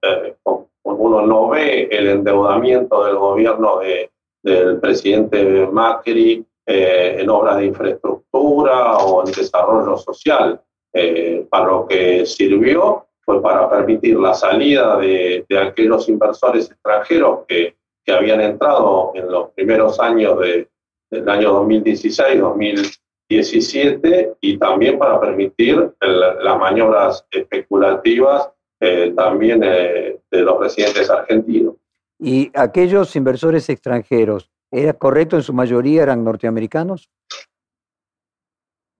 [0.96, 4.10] uno no ve el endeudamiento del gobierno de,
[4.44, 10.62] del presidente Macri eh, en obras de infraestructura o en desarrollo social.
[11.50, 18.12] para lo que sirvió fue para permitir la salida de, aquellos inversores extranjeros que, que,
[18.14, 20.68] habían entrado en los primeros años de,
[21.10, 30.42] del año 2016, 2017 y también para permitir las maniobras especulativas eh, también eh, de
[30.42, 31.76] los residentes argentinos.
[32.20, 37.10] ¿Y aquellos inversores extranjeros, era correcto en su mayoría eran norteamericanos?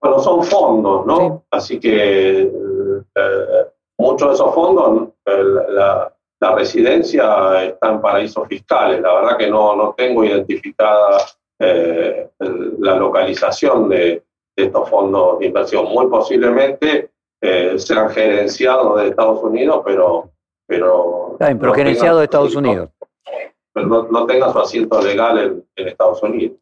[0.00, 1.18] Bueno, son fondos, ¿no?
[1.18, 1.46] Sí.
[1.50, 3.66] Así que eh,
[3.98, 9.00] muchos de esos fondos, la, la residencia está en paraísos fiscales.
[9.00, 11.18] La verdad que no, no tengo identificada
[11.58, 14.22] la localización de,
[14.56, 15.86] de estos fondos de inversión.
[15.86, 17.10] Muy posiblemente
[17.40, 20.30] eh, sean gerenciados de Estados Unidos, pero...
[20.66, 22.90] pero Está bien, pero no gerenciado de Estados Unidos.
[23.72, 26.58] Pero no, no tenga su asiento legal en, en Estados Unidos.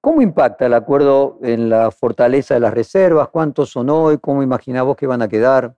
[0.00, 3.28] ¿Cómo impacta el acuerdo en la fortaleza de las reservas?
[3.28, 4.18] ¿Cuántos son hoy?
[4.18, 5.74] ¿Cómo imaginás vos que van a quedar?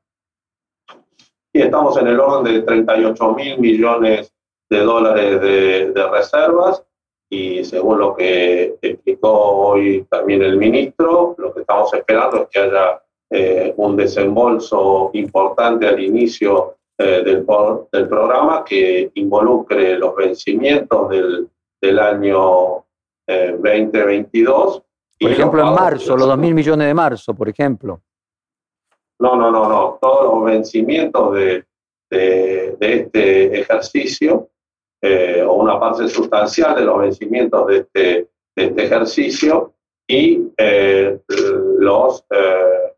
[1.52, 4.32] Y estamos en el orden de 38 mil millones
[4.70, 6.84] de dólares de, de reservas
[7.28, 12.58] y según lo que explicó hoy también el ministro, lo que estamos esperando es que
[12.60, 17.46] haya eh, un desembolso importante al inicio eh, del,
[17.92, 21.48] del programa que involucre los vencimientos del,
[21.80, 22.84] del año
[23.26, 24.82] eh, 2022.
[25.20, 28.00] y Por ejemplo, en marzo, los 2 mil millones de marzo, por ejemplo.
[29.20, 29.98] No, no, no, no.
[30.00, 31.64] Todos los vencimientos de,
[32.10, 34.48] de, de este ejercicio,
[35.00, 39.74] eh, o una parte sustancial de los vencimientos de este, de este ejercicio,
[40.06, 41.20] y eh,
[41.78, 42.92] los eh,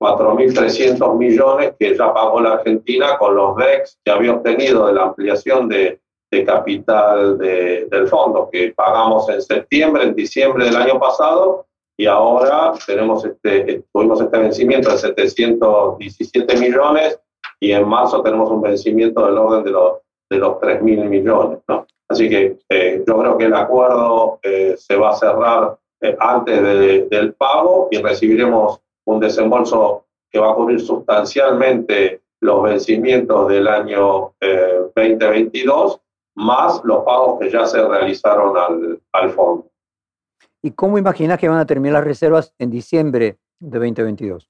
[0.00, 5.02] 4.300 millones que ya pagó la Argentina con los DEX que había obtenido de la
[5.04, 10.98] ampliación de, de capital de- del fondo, que pagamos en septiembre, en diciembre del año
[11.00, 11.66] pasado,
[11.98, 17.18] y ahora tenemos este, tuvimos este vencimiento de 717 millones
[17.60, 19.92] y en marzo tenemos un vencimiento del orden de los,
[20.30, 21.58] de los 3 mil millones.
[21.66, 21.86] ¿no?
[22.08, 26.62] Así que eh, yo creo que el acuerdo eh, se va a cerrar eh, antes
[26.62, 33.66] de- del pago y recibiremos un desembolso que va a cubrir sustancialmente los vencimientos del
[33.66, 36.00] año eh, 2022
[36.36, 39.66] más los pagos que ya se realizaron al, al fondo.
[40.62, 44.48] ¿Y cómo imaginás que van a terminar las reservas en diciembre de 2022?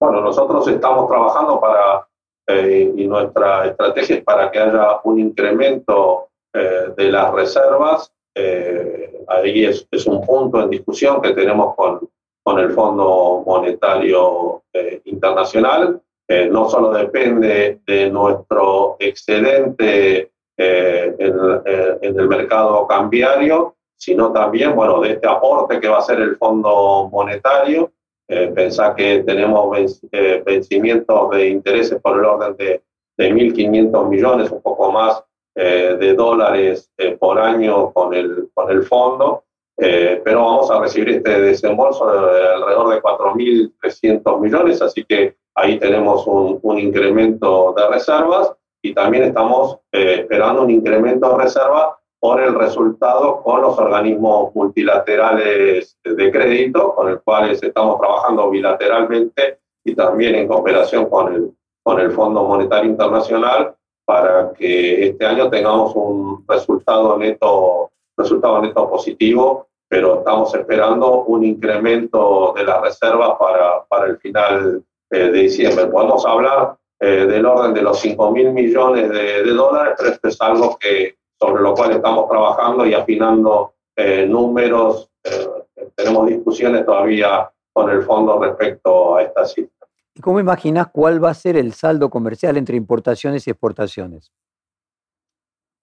[0.00, 2.06] Bueno, nosotros estamos trabajando para,
[2.46, 8.12] eh, y nuestra estrategia es para que haya un incremento eh, de las reservas.
[8.34, 12.08] Eh, ahí es, es un punto en discusión que tenemos con,
[12.46, 16.00] con el Fondo Monetario eh, Internacional.
[16.28, 21.34] Eh, no solo depende de nuestro excedente eh, en,
[21.66, 26.20] eh, en el mercado cambiario, sino también, bueno, de este aporte que va a hacer
[26.20, 27.90] el Fondo Monetario.
[28.28, 32.80] Eh, pensá que tenemos eh, vencimientos de intereses por el orden de,
[33.16, 35.20] de 1.500 millones, un poco más
[35.56, 39.45] de dólares por año con el, con el fondo,
[39.78, 45.78] eh, pero vamos a recibir este desembolso de alrededor de 4.300 millones, así que ahí
[45.78, 51.96] tenemos un, un incremento de reservas y también estamos eh, esperando un incremento de reservas
[52.18, 59.58] por el resultado con los organismos multilaterales de crédito, con el cuales estamos trabajando bilateralmente
[59.84, 61.50] y también en cooperación con el,
[61.82, 68.88] con el Fondo Monetario Internacional para que este año tengamos un resultado neto, resultado neto
[68.88, 75.38] positivo, pero estamos esperando un incremento de las reservas para, para el final eh, de
[75.38, 75.86] diciembre.
[75.86, 80.28] Podemos hablar eh, del orden de los 5 mil millones de, de dólares, pero esto
[80.28, 85.10] es algo que, sobre lo cual estamos trabajando y afinando eh, números.
[85.24, 89.86] Eh, tenemos discusiones todavía con el fondo respecto a esta cifra.
[90.14, 94.32] ¿Y cómo imaginás cuál va a ser el saldo comercial entre importaciones y exportaciones?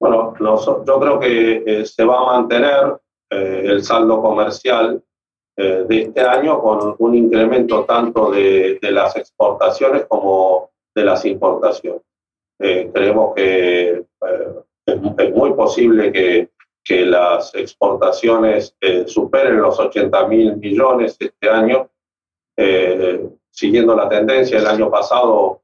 [0.03, 2.97] Bueno, yo creo que eh, se va a mantener
[3.29, 5.01] eh, el saldo comercial
[5.55, 12.01] eh, de este año con un incremento tanto de, las exportaciones como de las importaciones.
[12.59, 14.05] Eh, creemos que es,
[15.17, 16.49] es muy posible que,
[16.83, 21.89] que las exportaciones superen los 80 mil millones este año,
[23.49, 25.61] siguiendo la tendencia del año pasado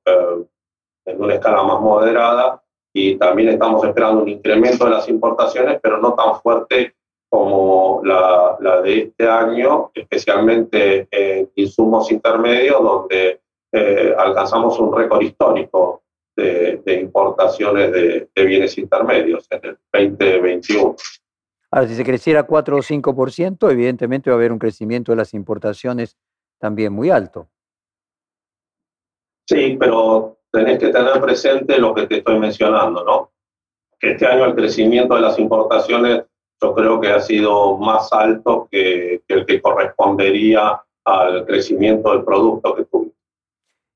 [1.05, 5.99] en una escala más moderada y también estamos esperando un incremento de las importaciones, pero
[5.99, 6.95] no tan fuerte
[7.29, 15.21] como la, la de este año, especialmente en insumos intermedios, donde eh, alcanzamos un récord
[15.21, 16.01] histórico
[16.35, 20.95] de, de importaciones de, de bienes intermedios en el 2021.
[21.71, 25.35] Ahora, si se creciera 4 o 5%, evidentemente va a haber un crecimiento de las
[25.35, 26.17] importaciones
[26.57, 27.47] también muy alto.
[29.47, 33.31] Sí, pero tenés que tener presente lo que te estoy mencionando, ¿no?
[33.99, 36.23] Que este año el crecimiento de las importaciones
[36.61, 42.23] yo creo que ha sido más alto que, que el que correspondería al crecimiento del
[42.23, 43.13] producto que tuvimos.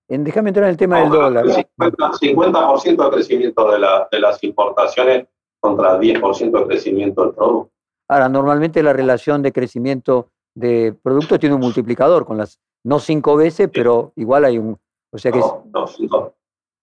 [0.08, 1.46] déjame entrar en el tema del dólar.
[1.46, 3.80] 50%, de crecimiento de,
[4.12, 5.28] de las importaciones
[5.60, 7.72] contra 10% de crecimiento del producto.
[8.08, 13.36] Ahora, normalmente la relación de crecimiento de productos tiene un multiplicador, con las no cinco
[13.36, 14.78] veces, pero igual hay un...
[15.12, 16.34] O sea que no, no, cinco,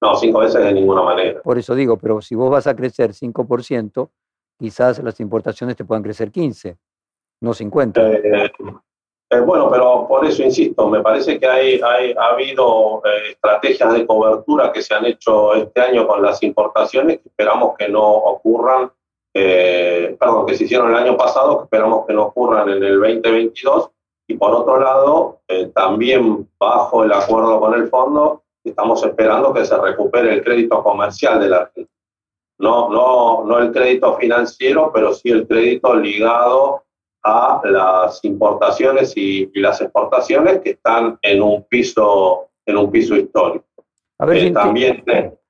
[0.00, 1.42] no, cinco veces de ninguna manera.
[1.42, 4.08] Por eso digo, pero si vos vas a crecer 5%,
[4.58, 6.76] quizás las importaciones te puedan crecer 15,
[7.42, 8.10] no 50.
[8.10, 8.52] Eh,
[9.32, 13.92] eh, bueno, pero por eso insisto, me parece que hay, hay ha habido eh, estrategias
[13.92, 18.02] de cobertura que se han hecho este año con las importaciones que esperamos que no
[18.02, 18.90] ocurran,
[19.32, 23.90] perdón, que se hicieron el año pasado, que esperamos que no ocurran en el 2022.
[24.26, 25.40] Y por otro lado,
[25.74, 31.40] también bajo el acuerdo con el fondo, estamos esperando que se recupere el crédito comercial
[31.40, 31.88] de la Argentina.
[32.59, 36.85] No, no, no el crédito financiero, pero sí el crédito ligado
[37.23, 43.66] a las importaciones y, las exportaciones que están en un piso, en un piso histórico.
[44.18, 45.03] A ver, eh, también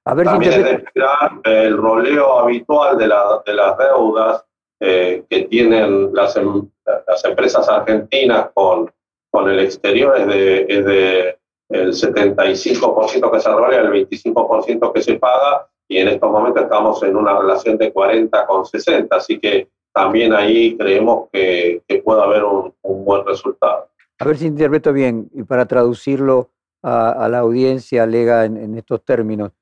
[0.04, 4.44] a ver también es de esperar el roleo habitual de, la, de las deudas
[4.80, 6.68] eh, que tienen las, em,
[7.06, 8.90] las empresas argentinas con,
[9.30, 11.39] con el exterior es de, es de
[11.70, 17.02] el 75% que se rolea, el 25% que se paga, y en estos momentos estamos
[17.02, 22.22] en una relación de 40 con 60, así que también ahí creemos que, que puede
[22.22, 23.88] haber un, buen resultado.
[24.18, 26.50] A ver si interpreto bien, y para traducirlo
[26.82, 29.52] a, la audiencia lega en, estos términos,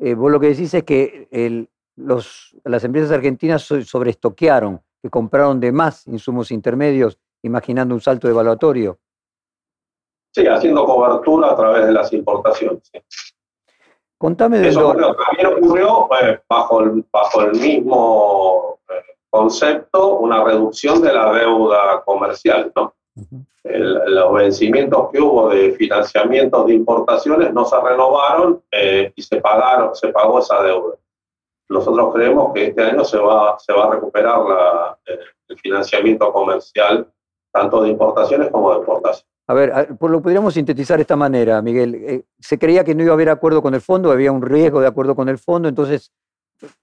[0.00, 5.60] eh, vos lo que decís es que el, los, las empresas argentinas sobreestoquearon, que compraron
[5.60, 8.98] de más insumos intermedios, imaginando un salto evaluatorio.
[10.36, 12.82] Sí, haciendo cobertura a través de las importaciones.
[14.18, 21.00] Contame de Eso también ocurrió eh, bajo, el, bajo el mismo eh, concepto, una reducción
[21.00, 22.70] de la deuda comercial.
[22.76, 22.92] ¿no?
[23.64, 29.94] los vencimientos que hubo de financiamientos de importaciones no se renovaron eh, y se pagaron,
[29.94, 30.96] se pagó esa deuda.
[31.70, 34.98] Nosotros creemos que este año se va, se va a recuperar la,
[35.48, 37.10] el financiamiento comercial,
[37.50, 39.35] tanto de importaciones como de exportaciones.
[39.48, 41.94] A ver, pues lo podríamos sintetizar de esta manera, Miguel.
[41.94, 44.80] Eh, se creía que no iba a haber acuerdo con el fondo, había un riesgo
[44.80, 46.12] de acuerdo con el fondo, entonces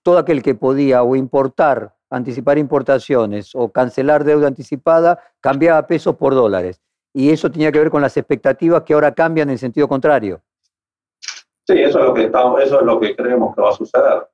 [0.02, 6.36] todo aquel que podía o importar, anticipar importaciones o cancelar deuda anticipada, cambiaba pesos por
[6.36, 6.82] dólares.
[7.14, 10.42] Y eso tenía que ver con las expectativas que ahora cambian en sentido contrario.
[11.68, 14.28] Sí, eso es lo que, estamos, eso es lo que creemos que va a suceder.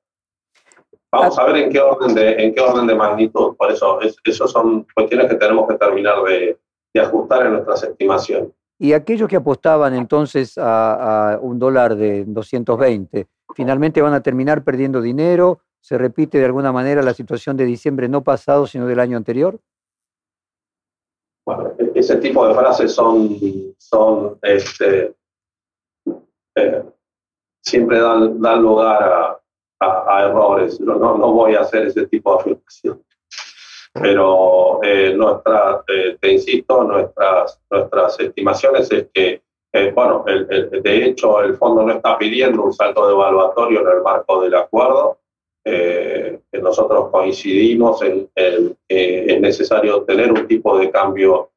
[1.12, 3.56] Vamos a ver en qué orden de, en qué orden de magnitud.
[3.56, 6.56] Por eso, es, son cuestiones que tenemos que terminar de,
[6.92, 8.50] de ajustar en nuestras estimaciones.
[8.78, 15.02] Y aquellos que apostaban entonces a, un dólar de 220, finalmente van a terminar perdiendo
[15.02, 15.60] dinero.
[15.82, 19.60] ¿Se repite de alguna manera la situación de diciembre no pasado, sino del año anterior?
[21.46, 23.36] Bueno, e-, ese tipo de frases son,
[23.76, 25.14] son este,
[26.54, 26.82] eh,
[27.62, 29.02] siempre dan, dan lugar
[29.80, 30.80] a, errores.
[30.80, 33.02] No, no, voy a hacer ese tipo de afirmación
[33.92, 41.42] pero eh, nuestra, eh, te insisto, nuestras, nuestras estimaciones es que, eh, bueno, de hecho
[41.42, 45.18] el fondo no está pidiendo un salto de evaluatorio en el marco del acuerdo.
[46.52, 51.50] nosotros coincidimos en, que es necesario tener un tipo de cambio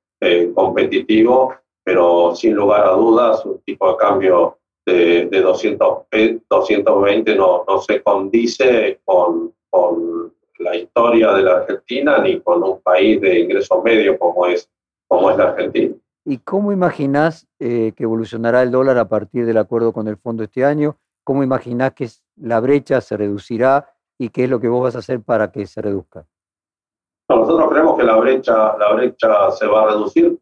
[0.55, 6.05] competitivo, pero sin lugar a dudas un tipo de cambio de, de 200,
[6.49, 10.32] 220 no, no se condice con, con
[10.63, 14.69] la historia de la Argentina ni con un país de ingresos medios como es,
[15.07, 15.95] como es la Argentina.
[16.25, 20.43] ¿Y cómo imaginás eh, que evolucionará el dólar a partir del acuerdo con el fondo
[20.43, 20.97] este año?
[21.23, 24.99] ¿Cómo imaginás que la brecha se reducirá y qué es lo que vos vas a
[24.99, 26.25] hacer para que se reduzca?
[27.29, 30.37] nosotros creemos que la brecha, la brecha se va a reducir.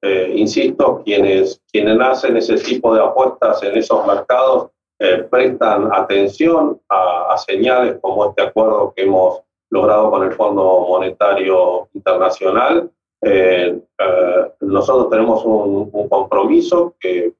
[0.00, 6.80] Eh, insisto, quienes, quienes hacen ese tipo de apuestas en esos mercados eh, prestan atención
[6.88, 12.90] a, a, señales como este acuerdo que hemos logrado con el Fondo Monetario Internacional.
[13.22, 17.32] Eh, eh, nosotros tenemos un, compromiso que,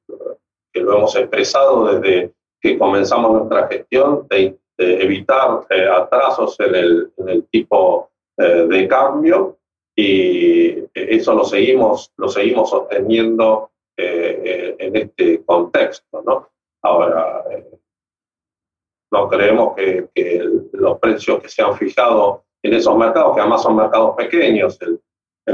[0.71, 7.11] que, lo hemos expresado desde que comenzamos nuestra gestión de, evitar eh, atrasos en el,
[7.17, 9.57] en el tipo de cambio
[9.93, 16.23] y eso lo seguimos, lo seguimos sosteniendo en este contexto.
[16.25, 16.47] ¿no?
[16.81, 17.43] Ahora,
[19.11, 20.07] no creemos que,
[20.73, 24.99] los precios que se han fijado en esos mercados, que además son mercados pequeños, el,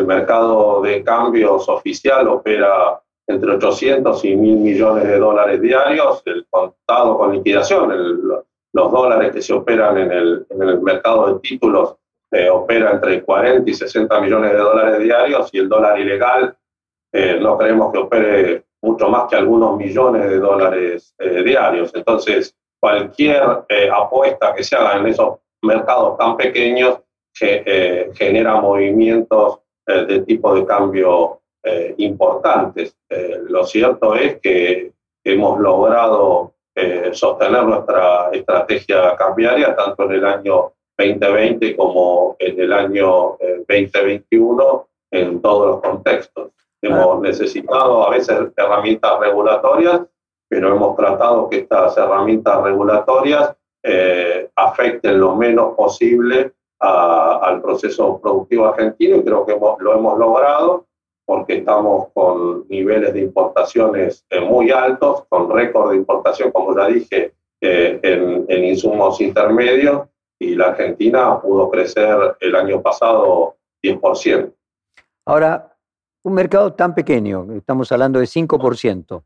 [0.05, 7.17] mercado de cambios oficial opera entre 800 y 1.000 millones de dólares diarios, el contado
[7.17, 8.43] con liquidación,
[8.73, 11.95] los dólares que se operan en el, mercado de títulos
[12.29, 16.57] eh, opera entre 40 y 60 millones de dólares diarios y el dólar ilegal
[17.13, 21.95] eh, no creemos que opere mucho más que algunos millones de dólares diarios.
[21.95, 22.53] Entonces,
[22.85, 23.41] cualquier
[23.91, 26.99] apuesta que se haga en esos mercados tan pequeños
[27.33, 31.41] que, genera movimientos de tipo de cambio
[31.97, 32.95] importantes.
[33.49, 34.91] lo cierto es que
[35.23, 36.53] hemos logrado
[37.11, 43.35] sostener nuestra estrategia cambiaria tanto en el año 2020 como en el año
[43.67, 46.51] 2021 en todos los contextos.
[46.83, 50.01] Hemos necesitado a veces herramientas regulatorias,
[50.47, 58.67] pero hemos tratado que estas herramientas regulatorias eh, afecten lo menos posible al proceso productivo
[58.67, 60.85] argentino y creo que lo hemos logrado
[61.25, 66.87] porque estamos con niveles de importaciones eh, muy altos, con récord de importación, como ya
[66.87, 70.07] dije, eh, en, en insumos intermedios
[70.39, 74.53] y la Argentina pudo crecer el año pasado 10%.
[75.25, 75.75] Ahora,
[76.23, 79.23] un mercado tan pequeño, estamos hablando de 5%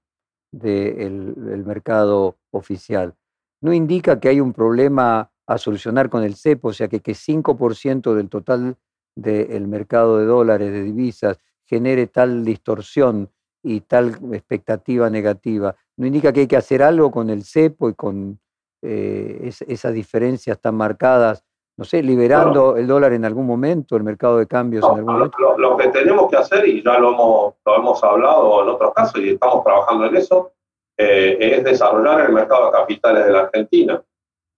[0.51, 3.15] del mercado oficial,
[3.61, 6.69] ¿no indica que hay un problema a solucionar con el CEPO?
[6.69, 8.77] O sea, que, que 5% del total
[9.15, 13.29] del mercado de dólares, de divisas, genere tal distorsión
[13.61, 15.75] y tal expectativa negativa.
[15.97, 18.39] ¿No indica que hay que hacer algo con el CEPO y con
[18.81, 21.43] eh, esas diferencias tan marcadas
[21.79, 25.37] no sé, liberando el dólar en algún momento, el mercado de cambios en algún momento?
[25.57, 29.21] Lo, que tenemos que hacer, y ya lo hemos, lo hemos hablado en otros casos
[29.21, 30.51] y estamos trabajando en eso,
[30.97, 34.03] eh, es desarrollar el mercado de capitales de la Argentina.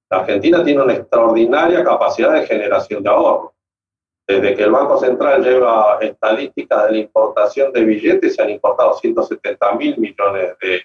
[0.09, 3.53] La Argentina tiene una extraordinaria capacidad de generación de ahorro.
[4.27, 8.95] Desde que el Banco Central lleva estadísticas de la importación de billetes, se han importado
[8.95, 10.81] 170 mil millones de,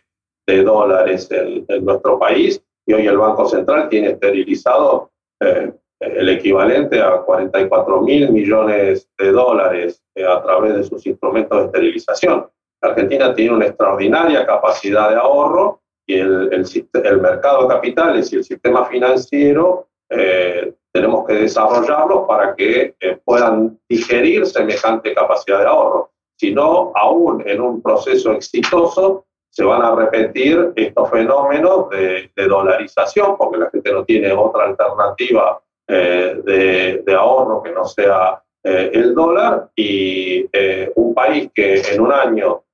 [0.46, 5.10] de dólares en, en, nuestro país y hoy el Banco Central tiene esterilizado
[5.40, 11.58] eh, el equivalente a 44 mil millones de dólares eh, a través de sus instrumentos
[11.58, 12.46] de esterilización.
[12.82, 18.44] Argentina tiene una extraordinaria capacidad de ahorro y el, el, mercado de capitales y el
[18.44, 26.10] sistema financiero eh, tenemos que desarrollarlos para que eh, puedan digerir semejante capacidad de ahorro.
[26.38, 32.46] Si no, aún en un proceso exitoso, se van a repetir estos fenómenos de, de
[32.46, 38.90] dolarización, porque la gente no tiene otra alternativa eh, de, ahorro que no sea eh,
[38.92, 42.64] el dólar y eh, un país que en un año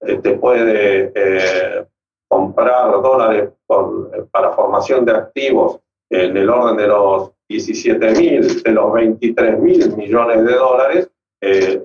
[0.00, 1.12] te puede
[2.28, 3.50] comprar dólares
[4.30, 9.96] para formación de activos en el orden de los 17 mil, de los 23 mil
[9.96, 11.10] millones de dólares,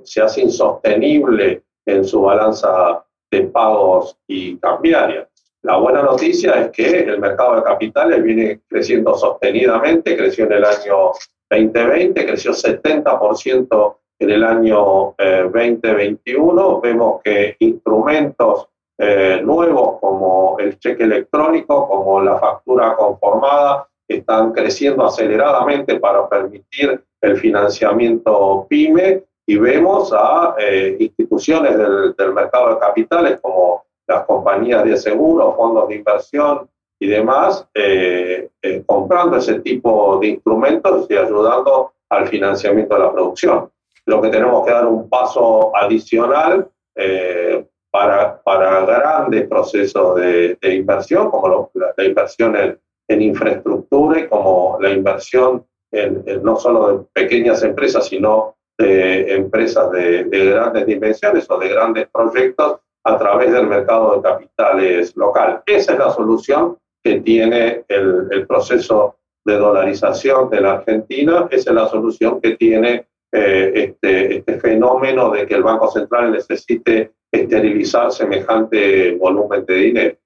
[0.03, 5.29] se hace insostenible en su balanza de pagos y cambiaria.
[5.63, 10.63] La buena noticia es que el mercado de capitales viene creciendo sostenidamente, creció en el
[10.63, 11.11] año
[11.49, 16.77] 2020, creció 70% en el año 2021.
[16.77, 24.53] Eh, Vemos que instrumentos eh, nuevos como el cheque electrónico, como la factura conformada, están
[24.53, 32.73] creciendo aceleradamente para permitir el financiamiento PYME y vemos a eh, instituciones del, del mercado
[32.73, 36.67] de capitales como las compañías de seguro, fondos de inversión
[36.99, 43.13] y demás, eh, eh, comprando ese tipo de instrumentos y ayudando al financiamiento de la
[43.13, 43.69] producción.
[44.07, 51.29] Lo que tenemos que dar un paso adicional eh, para, para grandes procesos de, inversión,
[51.29, 57.61] como la, inversión en, en, infraestructura y como la inversión en, no solo de pequeñas
[57.61, 62.79] empresas, sino de empresas de, de grandes dimensiones o de grandes proyectos
[63.09, 65.61] a través del mercado de capitales local.
[65.65, 71.75] Esa es la solución que tiene el, proceso de dolarización de la Argentina, esa es
[71.75, 78.11] la solución que tiene eh, este, este, fenómeno de que el Banco Central necesite esterilizar
[78.11, 80.17] semejante volumen de dinero.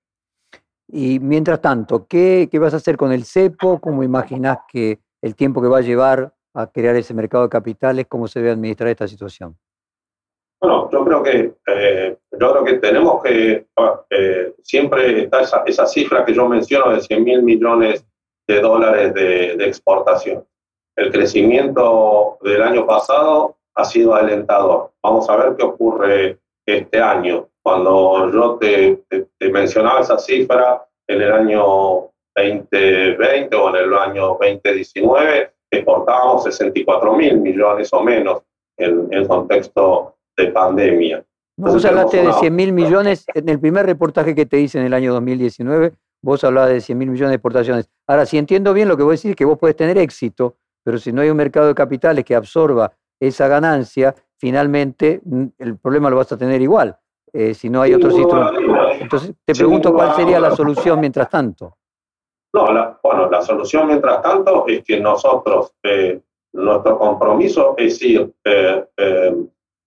[0.87, 3.79] Y mientras tanto, ¿qué, ¿qué, vas a hacer con el CEPO?
[3.79, 8.05] ¿Cómo imaginas que el tiempo que va a llevar a crear ese mercado de capitales?
[8.07, 9.57] ¿Cómo se debe administrar esta situación?
[10.63, 13.67] Bueno, yo creo que, eh, yo creo que tenemos que,
[14.09, 18.07] eh, siempre está esa, esa, cifra que yo menciono de 100 mil millones
[18.47, 20.45] de dólares de, de, exportación.
[20.95, 24.91] El crecimiento del año pasado ha sido alentador.
[25.03, 27.49] Vamos a ver qué ocurre este año.
[27.61, 33.93] Cuando yo te, te, te mencionaba esa cifra en el año 2020 o en el
[33.95, 38.43] año 2019, exportábamos 64 mil millones o menos
[38.77, 41.23] en el contexto de pandemia.
[41.57, 44.93] vos hablaste de 100 mil millones, en el primer reportaje que te hice en el
[44.93, 47.89] año 2019, vos hablabas de 100 mil millones de exportaciones.
[48.07, 50.97] Ahora, si entiendo bien lo que vos decís, es que vos podés tener éxito, pero
[50.97, 56.09] si no hay un mercado de capitales que absorba esa ganancia, finalmente mm, el problema
[56.09, 56.97] lo vas a tener igual.
[57.31, 58.63] Eh, si no hay otros instrumentos.
[58.99, 61.77] Entonces, te pregunto cuál sería la solución mientras tanto.
[62.53, 66.21] No, bueno, la solución mientras tanto es que nosotros, eh,
[66.53, 69.35] nuestro compromiso es ir eh, eh,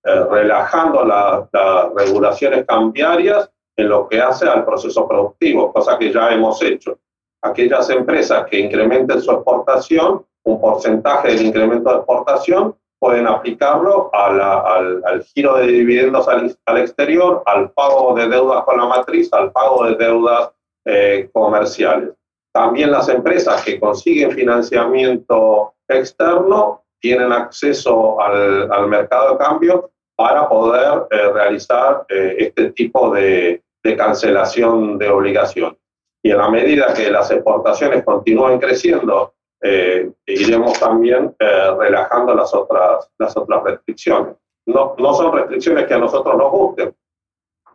[0.06, 1.50] relajando las
[1.94, 6.98] regulaciones cambiarias en lo que hace al proceso productivo, cosa que ya hemos hecho.
[7.42, 15.22] Aquellas empresas que incrementen su exportación, un porcentaje del incremento de exportación, pueden aplicarlo al,
[15.34, 19.84] giro de dividendos al, al, exterior, al pago de deudas con la matriz, al pago
[19.84, 20.50] de deudas
[20.86, 22.10] eh, comerciales.
[22.52, 30.48] También las empresas que consiguen financiamiento externo tienen acceso al, al mercado de cambio para
[30.48, 35.76] poder eh, realizar eh, este tipo de, de cancelación de obligación.
[36.22, 42.52] Y en la medida que las exportaciones continúen creciendo, eh, iremos también eh, relajando las
[42.54, 44.34] otras, las otras restricciones.
[44.66, 46.94] No, no son restricciones que a nosotros nos gusten,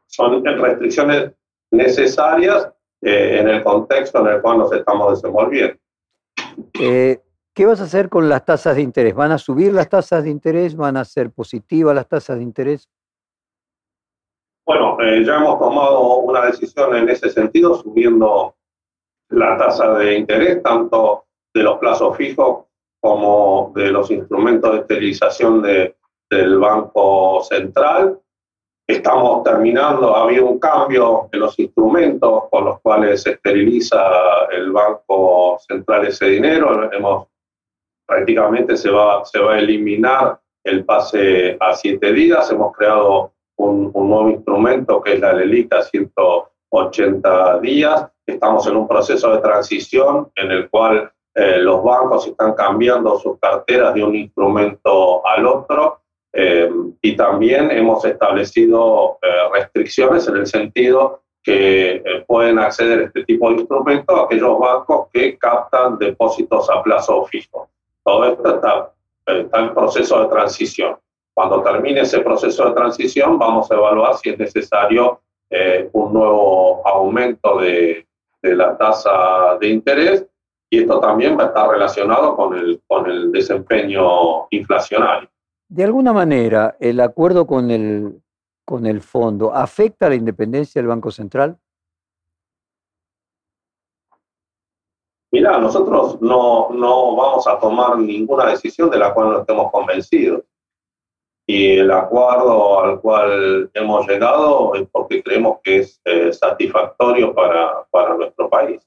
[0.06, 1.32] son restricciones
[1.72, 2.70] necesarias
[3.02, 5.78] eh, en el contexto en el cual nos estamos desenvolviendo.
[7.62, 9.14] ¿Qué vas a hacer con las tasas de interés?
[9.14, 10.76] ¿Van a subir las tasas de interés?
[10.76, 12.90] ¿Van a ser positivas las tasas de interés?
[14.66, 18.56] Bueno, eh, ya hemos tomado una decisión en ese sentido, subiendo
[19.30, 22.66] la tasa de interés, tanto de los plazos fijos
[23.00, 25.96] como de los instrumentos de esterilización de,
[26.32, 28.20] del Banco Central.
[28.88, 34.72] Estamos terminando, ha habido un cambio en los instrumentos con los cuales se esteriliza el
[34.72, 36.92] Banco Central ese dinero.
[36.92, 37.31] Hemos,
[38.06, 42.52] prácticamente se va, se va a eliminar el pase a siete días.
[42.52, 48.08] Hemos creado un, nuevo instrumento que es la LELICA 180 días.
[48.26, 53.40] Estamos en un proceso de transición en el cual eh, los bancos están cambiando sus
[53.40, 56.02] carteras de un instrumento al otro
[56.34, 56.70] eh,
[57.02, 63.50] y también hemos establecido eh, restricciones en el sentido que pueden acceder a este tipo
[63.50, 67.68] de instrumentos aquellos bancos que captan depósitos a plazo fijo.
[68.04, 68.92] Todo esto está,
[69.28, 70.98] en proceso de transición.
[71.34, 76.86] Cuando termine ese proceso de transición, vamos a evaluar si es necesario eh, un nuevo
[76.88, 78.08] aumento de,
[78.42, 80.26] la tasa de interés
[80.70, 85.30] y esto también va a estar relacionado con el, desempeño inflacionario.
[85.68, 88.22] De alguna manera, el acuerdo con el,
[88.66, 91.58] con el fondo afecta la independencia del Banco Central?
[95.32, 100.44] Mira, nosotros no, no vamos a tomar ninguna decisión de la cual no estemos convencidos
[101.52, 107.86] y el acuerdo al cual hemos llegado es porque creemos que es eh, satisfactorio para,
[107.90, 108.82] para, nuestro país.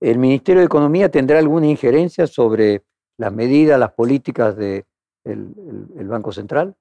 [0.00, 2.82] ¿El Ministerio de Economía tendrá alguna injerencia sobre
[3.16, 4.84] las medidas, las políticas del
[5.24, 6.74] de el, Banco Central?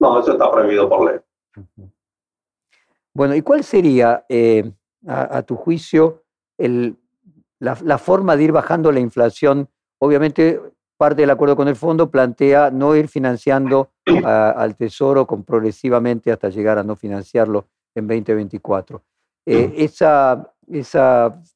[0.00, 1.20] No, eso está prohibido por ley.
[3.12, 4.72] Bueno, ¿y cuál sería, eh,
[5.06, 6.22] a, tu juicio,
[6.58, 9.68] la, forma de ir bajando la inflación?
[9.98, 10.60] Obviamente
[10.96, 13.90] parte del acuerdo con el fondo plantea no ir financiando
[14.24, 19.02] al Tesoro con progresivamente hasta llegar a no financiarlo en 2024.
[19.46, 19.88] Eh,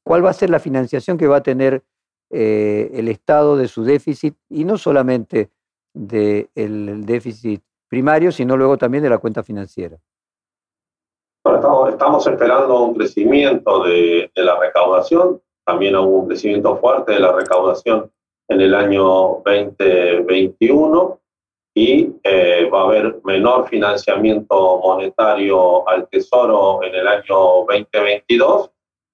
[0.03, 1.85] ¿Cuál va a ser la financiación que va a tener
[2.31, 5.51] eh, el Estado de su déficit y no solamente
[5.95, 9.97] del déficit primario, sino luego también de la cuenta financiera?
[11.55, 17.21] Estamos, estamos, esperando un crecimiento de, de la recaudación, también hubo un crecimiento fuerte de
[17.21, 18.11] la recaudación
[18.49, 21.21] en el año 2021
[21.75, 28.71] y eh, va a haber menor financiamiento monetario al Tesoro en el año 2022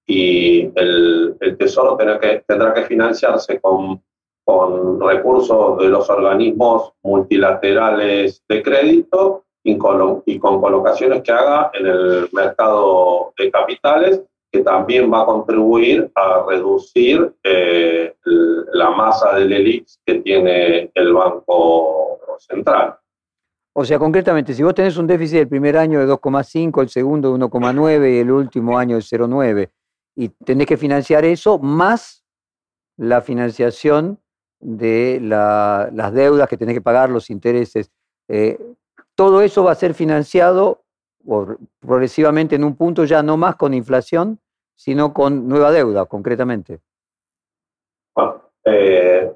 [0.07, 4.01] y el, el Tesoro tendrá que, tendrá que financiarse con,
[4.45, 12.29] con recursos de los organismos multilaterales de crédito y con, colocaciones que haga en el
[12.31, 18.13] mercado de capitales que también va a contribuir a reducir eh,
[18.73, 22.95] la masa del ELIX que tiene el Banco Central.
[23.75, 27.35] O sea, concretamente, si vos tenés un déficit del primer año de 2,5, el segundo
[27.35, 29.71] de 1,9 y el último año de 0,9,
[30.15, 32.23] y tenés que financiar eso más
[32.97, 34.19] la financiación
[34.59, 37.91] de la, las deudas que tenés que pagar, los intereses,
[38.27, 38.59] eh,
[39.15, 40.83] todo eso va a ser financiado
[41.79, 44.39] progresivamente en un punto ya no más con inflación,
[44.75, 46.81] sino con nueva deuda, concretamente.
[48.15, 49.31] Bueno, eh,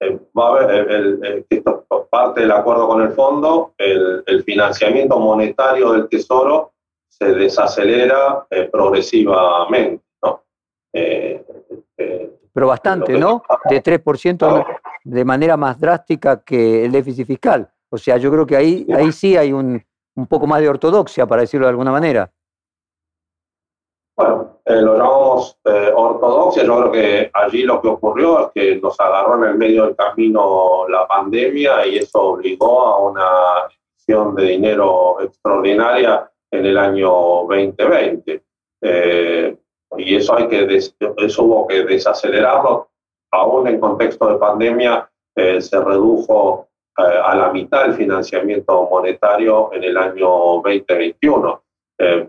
[0.00, 5.92] eh, va a haber, el, esto parte del acuerdo con el fondo, el, financiamiento monetario
[5.92, 6.72] del Tesoro
[7.08, 10.42] se desacelera eh, progresivamente, ¿no?
[12.52, 13.42] Pero bastante, ¿no?
[13.68, 14.66] De 3%
[15.04, 17.70] de manera más drástica que el déficit fiscal.
[17.90, 19.82] O sea, yo creo que ahí, ahí sí hay un,
[20.14, 22.30] un poco más de ortodoxia, para decirlo de alguna manera.
[24.16, 26.64] Bueno, eh, lo llamamos eh, ortodoxia.
[26.64, 29.96] Yo creo que allí lo que ocurrió es que nos agarró en el medio del
[29.96, 33.28] camino la pandemia y eso obligó a una
[33.70, 37.10] inyección de dinero extraordinaria en el año
[37.48, 38.42] 2020.
[38.82, 39.56] Eh,
[39.96, 42.90] y eso, hay que eso hubo que desacelerarlo.
[43.32, 46.69] Aún en contexto de pandemia se redujo
[47.00, 50.28] a la mitad el financiamiento monetario en el año
[50.64, 51.62] 2021.
[51.98, 52.28] Eh,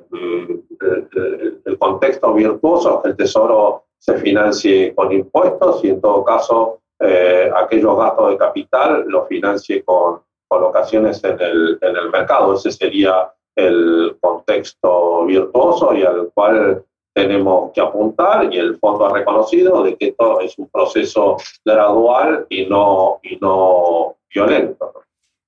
[1.65, 6.79] el contexto virtuoso es que el Tesoro se financie con impuestos y en todo caso
[6.99, 12.53] eh, aquellos gastos de capital los financie con colocaciones en el, en el mercado.
[12.53, 19.13] Ese sería el contexto virtuoso y al cual tenemos que apuntar y el fondo ha
[19.13, 24.15] reconocido de que esto es un proceso gradual y no, y no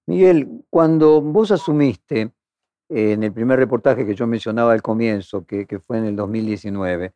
[0.05, 2.31] Miguel, cuando vos asumiste
[2.89, 7.13] en el primer reportaje que yo mencionaba al comienzo, que, fue en el 2019,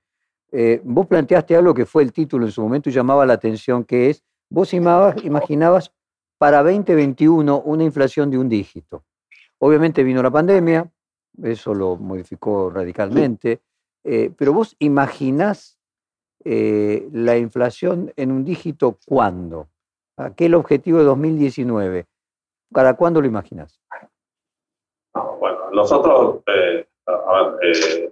[0.51, 3.83] eh, vos planteaste algo que fue el título en su momento y llamaba la atención,
[3.83, 5.93] que es, vos imaginabas
[6.37, 9.03] para 2021 una inflación de un dígito.
[9.59, 10.89] Obviamente vino la pandemia,
[11.43, 13.61] eso lo modificó radicalmente,
[14.03, 15.77] eh, pero vos imaginás
[16.43, 19.67] eh, la inflación en un dígito cuándo?
[20.17, 22.05] Aquel objetivo de 2019,
[22.73, 23.79] ¿para cuándo lo imaginas?
[25.71, 26.87] nosotros, eh,
[27.61, 28.11] eh,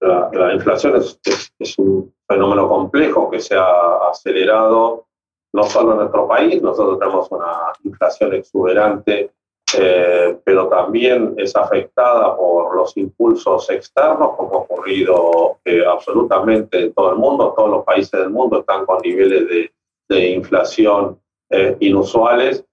[0.00, 5.06] la, inflación es, un fenómeno complejo que se ha acelerado
[5.54, 9.30] no solo en nuestro país, nosotros tenemos una inflación exuberante,
[9.78, 15.58] eh, pero también es afectada por los impulsos externos, como ha ocurrido
[15.88, 17.54] absolutamente en todo el mundo.
[17.56, 19.72] Todos los países del mundo están con niveles de,
[20.08, 21.18] de inflación
[21.80, 22.64] inusuales.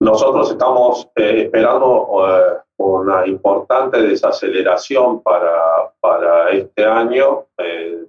[0.00, 7.46] Nosotros estamos esperando una importante desaceleración para, para este año.
[7.58, 8.06] Eh,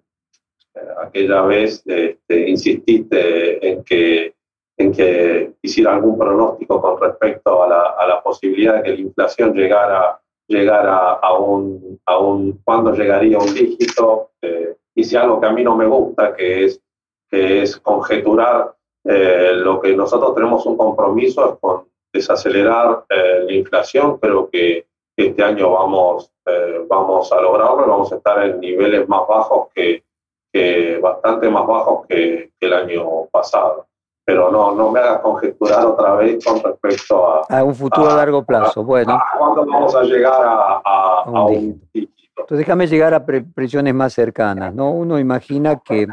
[1.05, 4.33] aquella vez este, insististe en que,
[4.77, 9.01] en que hiciera algún pronóstico con respecto a la, a la posibilidad de que la
[9.01, 14.31] inflación llegara, llegara a, un, a un, cuándo llegaría un dígito.
[14.41, 16.81] Eh, hice algo que a mí no me gusta, que es,
[17.29, 18.73] que es conjeturar
[19.03, 24.85] eh, lo que nosotros tenemos un compromiso es con desacelerar eh, la inflación, creo que
[25.15, 30.03] este año vamos, eh, vamos a lograrlo, vamos a estar en niveles más bajos que,
[30.51, 33.87] que bastante más bajos que, el año pasado.
[34.23, 37.45] Pero no, no me hagas conjeturar otra vez con respecto a...
[37.49, 39.19] A un futuro a, largo plazo, bueno.
[39.37, 40.39] ¿Cuándo vamos a llegar
[40.85, 42.11] a, un, dígito.
[42.37, 44.75] Entonces déjame llegar a presiones más cercanas.
[44.75, 44.91] ¿no?
[44.91, 46.07] Uno imagina que,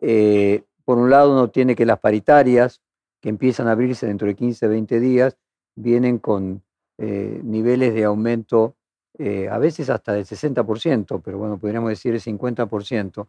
[0.00, 0.62] eh,
[0.92, 2.82] por un lado, uno tiene que las paritarias
[3.22, 5.38] que empiezan a abrirse dentro de 15, 20 días,
[5.74, 6.62] vienen con
[6.98, 8.76] eh, niveles de aumento
[9.16, 13.26] eh, a veces hasta del 60%, pero bueno, podríamos decir el 50%.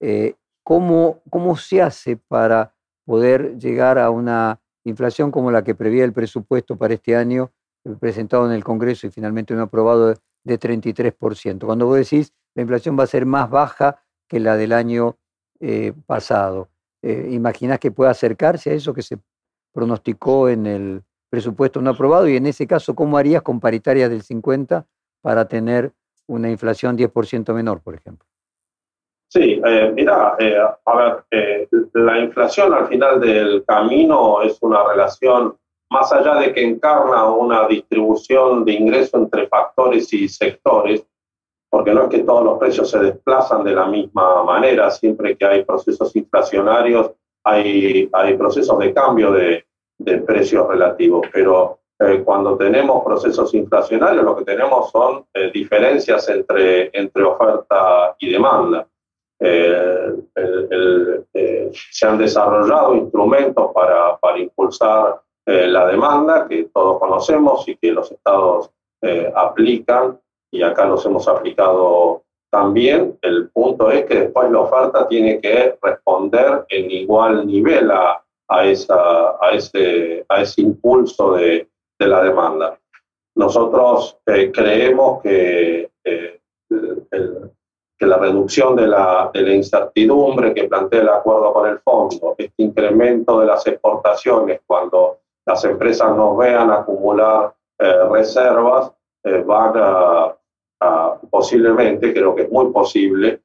[0.00, 2.74] Eh, ¿cómo, ¿Cómo se hace para
[3.06, 7.50] poder llegar a una inflación como la que prevía el presupuesto para este año,
[7.98, 11.64] presentado en el Congreso y finalmente no aprobado de, de 33%?
[11.64, 15.16] Cuando vos decís la inflación va a ser más baja que la del año
[16.04, 16.68] pasado,
[17.02, 19.18] ¿imaginás que pueda acercarse a eso que se
[19.72, 24.22] pronosticó en el presupuesto no aprobado y en ese caso, ¿cómo harías con paritarias del
[24.22, 24.86] 50
[25.20, 25.92] para tener
[26.26, 28.26] una inflación 10% menor, por ejemplo?
[29.28, 34.84] Sí, eh, mira, eh, a ver, eh, la inflación al final del camino es una
[34.84, 35.56] relación
[35.90, 41.04] más allá de que encarna una distribución de ingresos entre factores y sectores,
[41.70, 45.44] porque no es que todos los precios se desplazan de la misma manera, siempre que
[45.44, 47.12] hay procesos inflacionarios
[47.46, 49.64] hay, hay procesos de cambio de,
[49.98, 56.28] de precios relativos, pero eh, cuando tenemos procesos inflacionarios lo que tenemos son eh, diferencias
[56.28, 58.86] entre, entre oferta y demanda.
[59.38, 60.14] Eh,
[61.72, 68.10] se han desarrollado instrumentos para, para impulsar la demanda que todos conocemos y que los
[68.10, 68.70] estados
[69.34, 70.18] aplican
[70.56, 73.18] y acá los hemos aplicado también.
[73.22, 78.64] El punto es que después la oferta tiene que responder en igual nivel a, a,
[78.64, 82.78] esa, a, ese, a ese impulso de, de la demanda.
[83.36, 86.40] Nosotros eh, creemos que, eh,
[86.70, 92.34] que la reducción de la, de la, incertidumbre que plantea el acuerdo con el fondo,
[92.38, 98.92] este incremento de las exportaciones cuando las empresas nos vean acumular eh, reservas,
[99.44, 100.36] van a,
[100.80, 103.40] a, posiblemente, creo que es muy posible,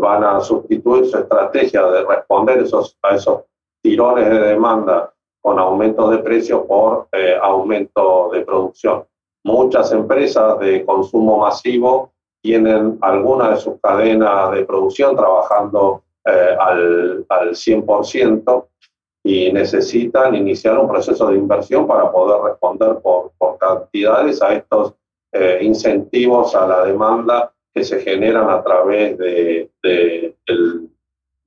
[0.00, 3.42] van a sustituir su estrategia de responder esos, a esos
[3.82, 9.04] tirones de demanda con aumento de precios por eh, aumento de producción.
[9.44, 12.12] muchas empresas de consumo masivo
[12.42, 18.66] tienen alguna de sus cadenas de producción trabajando eh, al, al 100%
[19.24, 24.94] y necesitan iniciar un proceso de inversión para poder responder por, por cantidades a estos
[25.32, 30.88] eh, incentivos a la demanda que se generan a través de, del,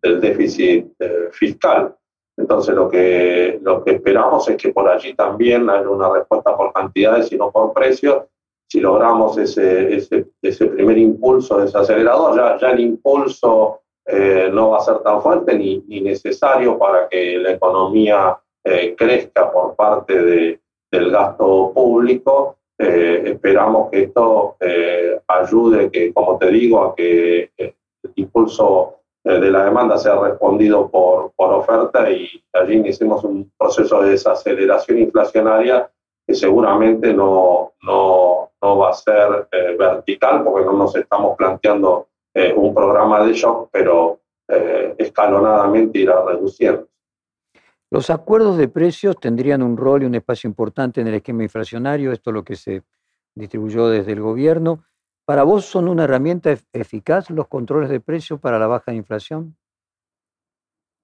[0.01, 1.95] déficit eh, fiscal.
[2.37, 6.73] Entonces lo que, lo que esperamos es que por allí también haya una respuesta por
[6.73, 8.23] cantidades y no por precios.
[8.67, 14.77] Si logramos ese, ese, ese primer impulso desacelerador, ya, ya el impulso eh, no va
[14.77, 20.21] a ser tan fuerte ni, ni, necesario para que la economía eh, crezca por parte
[20.21, 20.59] de,
[20.91, 22.57] del gasto público.
[22.83, 24.57] Eh, esperamos que esto
[25.27, 27.73] ayude, que, como te digo, a que el
[28.15, 34.11] impulso de la demanda sea respondido por, por oferta y allí iniciemos un proceso de
[34.11, 35.91] desaceleración inflacionaria
[36.25, 42.53] que seguramente no, no, no va a ser vertical porque no nos estamos planteando eh,
[42.55, 46.87] un programa de shock, pero eh, escalonadamente irá reduciendo.
[47.91, 52.11] Los acuerdos de precios tendrían un rol y un espacio importante en el esquema inflacionario,
[52.11, 52.83] esto es lo que se
[53.35, 54.85] distribuyó desde el gobierno.
[55.25, 59.55] ¿Para vos son una herramienta eficaz los controles de precios para la baja inflación?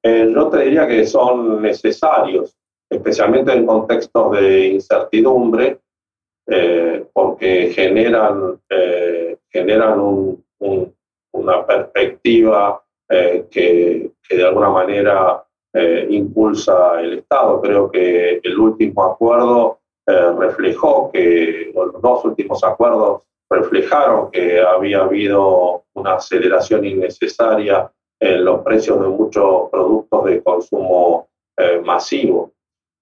[0.04, 2.58] Eh, yo te diría que son necesarios,
[2.90, 5.80] especialmente en contextos de incertidumbre,
[7.12, 8.62] porque generan,
[9.52, 10.46] generan un,
[11.38, 15.44] una perspectiva eh, que, de alguna manera
[15.74, 17.62] eh, impulsa el Estado.
[17.62, 25.02] Creo que el último acuerdo eh, reflejó que, los dos últimos acuerdos reflejaron que había
[25.02, 31.28] habido una aceleración innecesaria en los precios de muchos productos de consumo
[31.84, 32.52] masivo.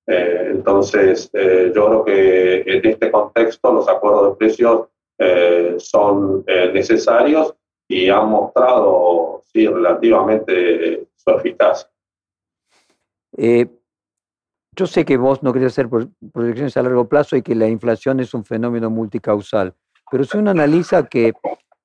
[0.07, 4.87] entonces, yo creo que en este contexto los acuerdos de precios
[5.77, 6.43] son
[6.73, 7.55] necesarios
[7.87, 11.89] y han mostrado, sí, relativamente su eficacia.
[13.37, 13.67] Eh,
[14.75, 15.89] yo sé que vos no querés hacer
[16.33, 19.73] proyecciones a largo plazo y que la inflación es un fenómeno multicausal,
[20.11, 21.33] pero si uno analiza que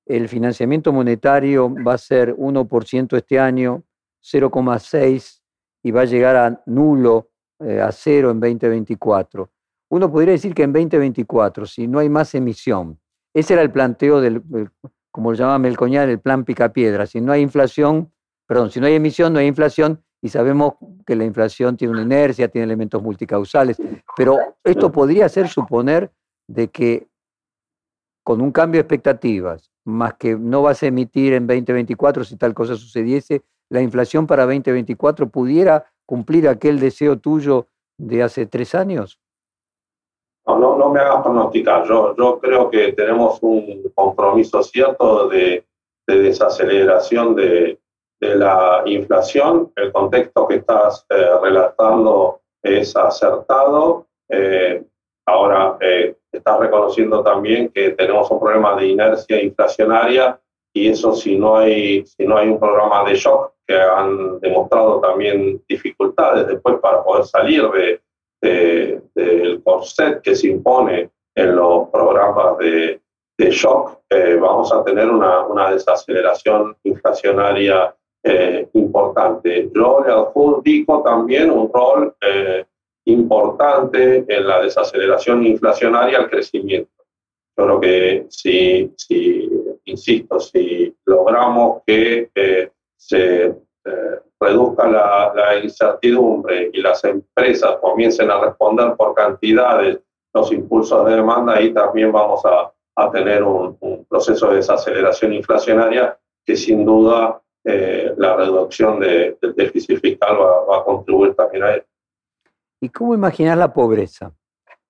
[0.06, 3.84] el financiamiento monetario va a ser 1% este año,
[4.22, 5.40] 0,6%
[5.82, 7.30] y va a llegar a nulo,
[7.60, 9.50] eh, a cero en 2024.
[9.90, 12.98] Uno podría decir que en 2024, si no hay más emisión,
[13.34, 14.42] ese era el planteo del,
[15.10, 17.06] como lo llama Melcoñar, el plan picapiedra.
[17.06, 18.12] Si no hay inflación,
[18.46, 20.74] perdón, si no hay emisión, no hay inflación, y sabemos
[21.06, 23.80] que la inflación tiene una inercia, tiene elementos multicausales,
[24.16, 26.10] pero esto podría hacer suponer
[26.46, 27.08] de que
[28.22, 32.54] con un cambio de expectativas, más que no vas a emitir en 2024 si tal
[32.54, 39.18] cosa sucediese, la inflación para 2024 pudiera cumplir aquel deseo tuyo de hace tres años?
[40.46, 41.86] No, no, me hagas pronosticar.
[41.86, 45.64] Yo, yo creo que tenemos un compromiso cierto de,
[46.06, 47.78] desaceleración de,
[48.20, 49.72] la inflación.
[49.76, 54.06] El contexto que estás eh, relatando es acertado.
[54.28, 54.82] Eh,
[55.26, 60.38] ahora, eh, estás reconociendo también que tenemos un problema de inercia inflacionaria
[60.72, 65.00] y eso si no hay, si no hay un programa de shock que han demostrado
[65.00, 67.68] también dificultades después para poder salir
[68.42, 73.00] de, del corset que se impone en los programas de,
[73.40, 79.70] de shock, eh, vamos a tener una, una desaceleración inflacionaria eh, importante.
[79.74, 82.64] Yo le adjudico también un rol eh,
[83.06, 86.90] importante en la desaceleración inflacionaria al crecimiento.
[87.56, 89.50] Yo creo que si, si
[89.84, 92.30] insisto, si logramos que
[92.96, 93.54] se
[94.40, 99.98] reduzca la, incertidumbre y las empresas comiencen a responder por cantidades
[100.32, 106.18] los impulsos de demanda, ahí también vamos a, a tener un, proceso de desaceleración inflacionaria
[106.44, 111.74] que sin duda eh, la reducción de, del déficit fiscal va, a contribuir también a
[111.74, 111.84] él.
[112.80, 114.32] ¿Y cómo imaginar la pobreza?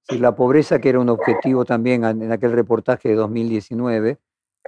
[0.02, 4.18] Si la pobreza, que era un objetivo también en aquel reportaje de 2019,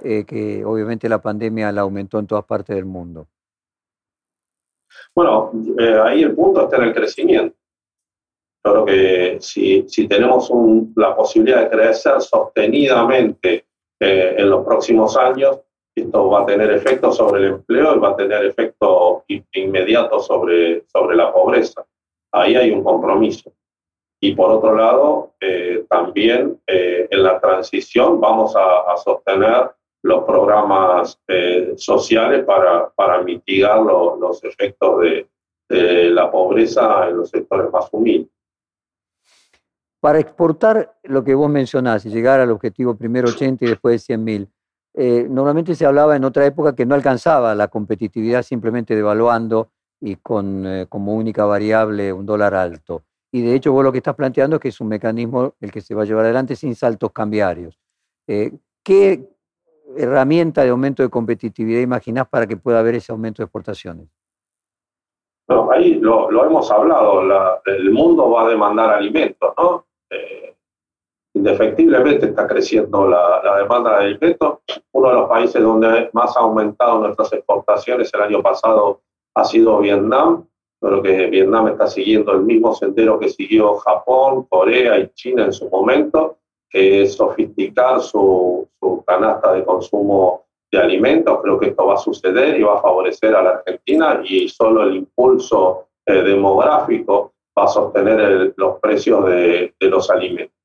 [0.01, 3.27] eh, que obviamente la pandemia la aumentó en todas partes del mundo.
[5.15, 7.55] Bueno, eh, ahí el punto está en el crecimiento.
[8.63, 10.51] Creo que si, si tenemos
[10.95, 13.65] la posibilidad de crecer sostenidamente
[13.99, 15.59] eh, en los próximos años,
[15.95, 20.83] esto va a tener efecto sobre el empleo y va a tener efecto inmediato sobre,
[20.87, 21.85] sobre la pobreza.
[22.31, 23.51] Ahí hay un compromiso.
[24.19, 29.71] Y por otro lado, eh, también en la transición vamos a, sostener
[30.03, 35.27] los programas eh, sociales para, para mitigar los efectos de,
[35.69, 38.29] la pobreza en los sectores más humildes.
[39.99, 44.15] Para exportar lo que vos mencionás y llegar al objetivo primero 80 y después de
[44.15, 44.47] 100.000,
[44.95, 49.69] eh, normalmente se hablaba en otra época que no alcanzaba la competitividad simplemente devaluando
[49.99, 53.03] y con eh, como única variable un dólar alto.
[53.31, 55.81] Y de hecho vos lo que estás planteando es que es un mecanismo el que
[55.81, 57.79] se va a llevar adelante sin saltos cambiarios.
[58.27, 58.51] Eh,
[58.83, 59.27] ¿Qué
[59.97, 64.07] herramienta de aumento de competitividad imaginás para que pueda haber ese aumento de exportaciones?
[65.47, 67.21] No, ahí lo, hemos hablado,
[67.65, 69.85] el mundo va a demandar alimentos, ¿no?
[71.33, 74.59] Indefectiblemente está creciendo la, la, demanda de alimentos.
[74.91, 79.01] Uno de los países donde más ha aumentado nuestras exportaciones el año pasado
[79.35, 80.45] ha sido Vietnam.
[80.79, 85.53] Creo que Vietnam está siguiendo el mismo sendero que siguió Japón, Corea y China en
[85.53, 86.37] su momento,
[86.69, 91.39] que es sofisticar su, su canasta de consumo de alimentos.
[91.41, 94.83] Creo que esto va a suceder y va a favorecer a la Argentina y solo
[94.83, 100.62] el impulso eh, demográfico va a sostener los precios de, de, los alimentos.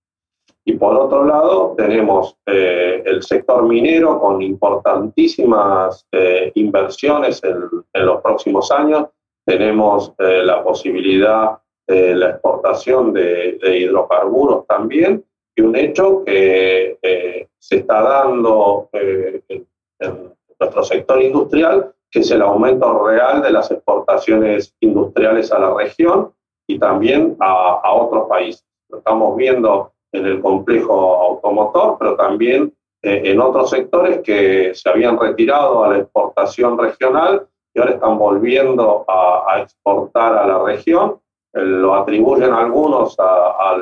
[0.68, 8.20] Y por otro lado, tenemos eh, el sector minero con importantísimas eh, inversiones en, los
[8.20, 9.06] próximos años.
[9.46, 11.56] Tenemos la posibilidad
[11.86, 15.24] de la exportación de, hidrocarburos también.
[15.56, 16.98] Y un hecho que
[17.58, 24.74] se está dando en nuestro sector industrial, que es el aumento real de las exportaciones
[24.80, 26.30] industriales a la región
[26.66, 28.66] y también a otros países.
[28.90, 34.88] Lo estamos viendo en el complejo automotor, pero también eh, en otros sectores que se
[34.88, 41.20] habían retirado a la exportación regional y ahora están volviendo a, exportar a la región.
[41.52, 43.76] Eh, lo atribuyen algunos a,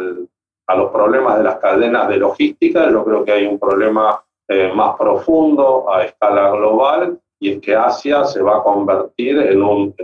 [0.77, 2.91] los problemas de las cadenas de logística.
[2.91, 7.75] Yo creo que hay un problema eh, más profundo a escala global y es que
[7.75, 9.95] Asia se va a convertir en un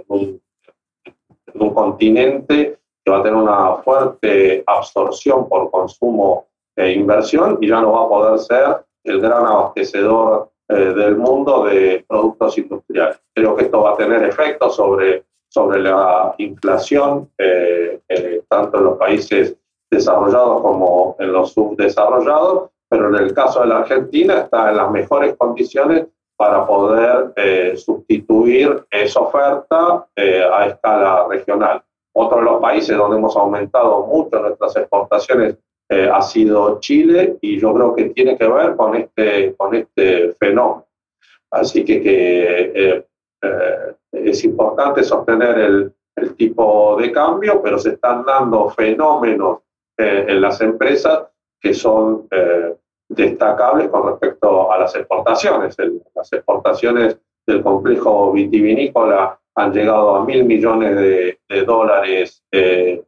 [1.75, 6.47] continente que va a tener una fuerte absorción por consumo
[6.77, 11.65] e inversión y ya no va a poder ser el gran abastecedor eh, del mundo
[11.65, 13.21] de productos industriales.
[13.35, 18.01] Creo que esto va a tener efectos sobre, sobre la inflación, eh,
[18.49, 19.57] tanto en los países
[19.91, 24.91] desarrollados como en los subdesarrollados, pero en el caso de la Argentina está en las
[24.91, 31.83] mejores condiciones para poder eh, sustituir esa oferta eh, a escala regional.
[32.15, 35.57] Otro de los países donde hemos aumentado mucho nuestras exportaciones
[35.89, 40.33] eh, ha sido Chile y yo creo que tiene que ver con este, con este
[40.33, 40.87] fenómeno.
[41.51, 43.05] Así que, que
[44.13, 49.59] es importante sostener el, el, tipo de cambio, pero se están dando fenómenos
[49.99, 51.25] en las empresas
[51.61, 52.27] que son
[53.15, 55.77] destacables con respecto a las exportaciones.
[56.15, 63.03] las exportaciones del complejo vitivinícola han llegado a mil millones de, dólares eh,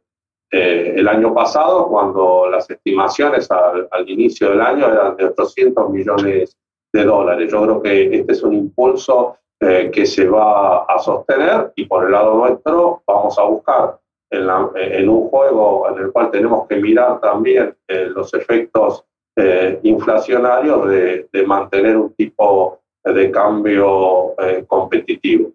[0.51, 6.57] eh, el año pasado, cuando las estimaciones al, inicio del año eran de 800 millones
[6.93, 7.51] de dólares.
[7.51, 12.05] Yo creo que este es un impulso eh, que se va a sostener y por
[12.05, 17.19] el lado nuestro vamos a buscar en, un juego en el cual tenemos que mirar
[17.21, 19.05] también los efectos
[19.37, 24.35] eh, inflacionario de, mantener un tipo de cambio
[24.67, 25.51] competitivo.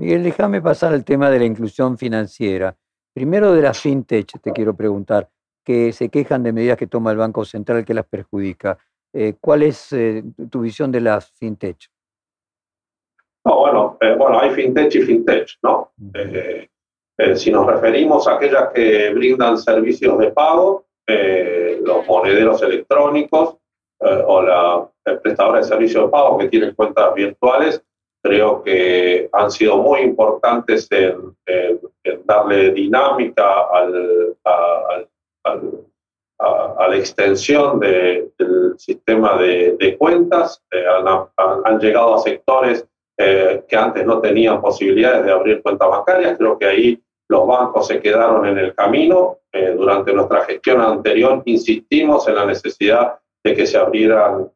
[0.00, 2.74] Miguel, déjame pasar al tema de la inclusión financiera.
[3.12, 5.28] Primero de la fintech, te quiero preguntar,
[5.62, 8.78] que se quejan de medidas que toma el Banco Central que las perjudica.
[9.12, 9.94] Eh, ¿Cuál es
[10.50, 11.90] tu visión de las fintech?
[13.44, 15.92] bueno, bueno, hay fintech y fintech, ¿no?
[17.34, 23.58] si nos referimos a aquellas que brindan servicios de pago, eh, los monederos electrónicos
[24.00, 24.90] eh, o la
[25.22, 27.84] prestadora de servicios de pago que tienen cuentas virtuales,
[28.22, 31.36] creo que han sido muy importantes en,
[32.24, 35.02] darle dinámica al, a,
[36.88, 38.30] la extensión del
[38.78, 40.62] sistema de, cuentas.
[40.70, 40.84] Eh,
[41.64, 46.38] han, llegado a sectores que antes no tenían posibilidades de abrir cuentas bancarias.
[46.38, 49.38] Creo que ahí los bancos se quedaron en el camino.
[49.52, 54.50] Eh, durante nuestra gestión anterior insistimos en la necesidad de que se abrieran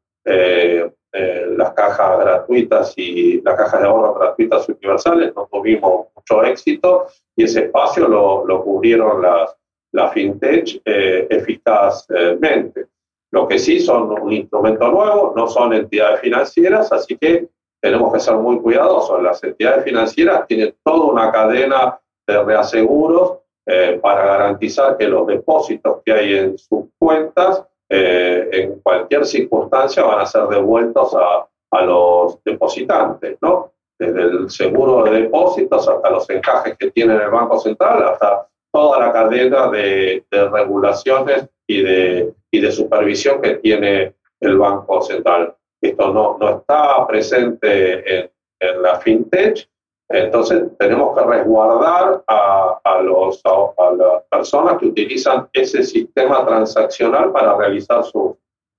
[1.14, 5.32] eh, eh, las cajas gratuitas y las cajas de ahorro gratuitas universales.
[5.34, 7.06] No tuvimos mucho éxito
[7.36, 9.56] y ese espacio lo, lo cubrieron las,
[9.92, 12.86] las fintech eficazmente.
[13.30, 17.48] Lo que sí son un instrumento nuevo, no son entidades financieras, así que
[17.80, 19.22] tenemos que ser muy cuidadosos.
[19.22, 26.02] Las entidades financieras tienen toda una cadena de reaseguros eh, para garantizar que los depósitos
[26.04, 31.82] que hay en sus cuentas eh, en cualquier circunstancia van a ser devueltos a, a,
[31.84, 33.72] los depositantes, ¿no?
[33.98, 38.98] Desde el seguro de depósitos hasta los encajes que tiene el Banco Central, hasta toda
[38.98, 45.54] la cadena de, regulaciones y de, y de supervisión que tiene el Banco Central.
[45.80, 48.30] Esto no, no está presente en,
[48.60, 49.68] en la fintech,
[50.08, 57.32] entonces tenemos que resguardar a, a, los, a, las personas que utilizan ese sistema transaccional
[57.32, 58.34] para realizar sus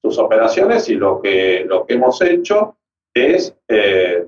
[0.05, 2.77] sus operaciones y lo que, lo que hemos hecho
[3.13, 4.27] es eh,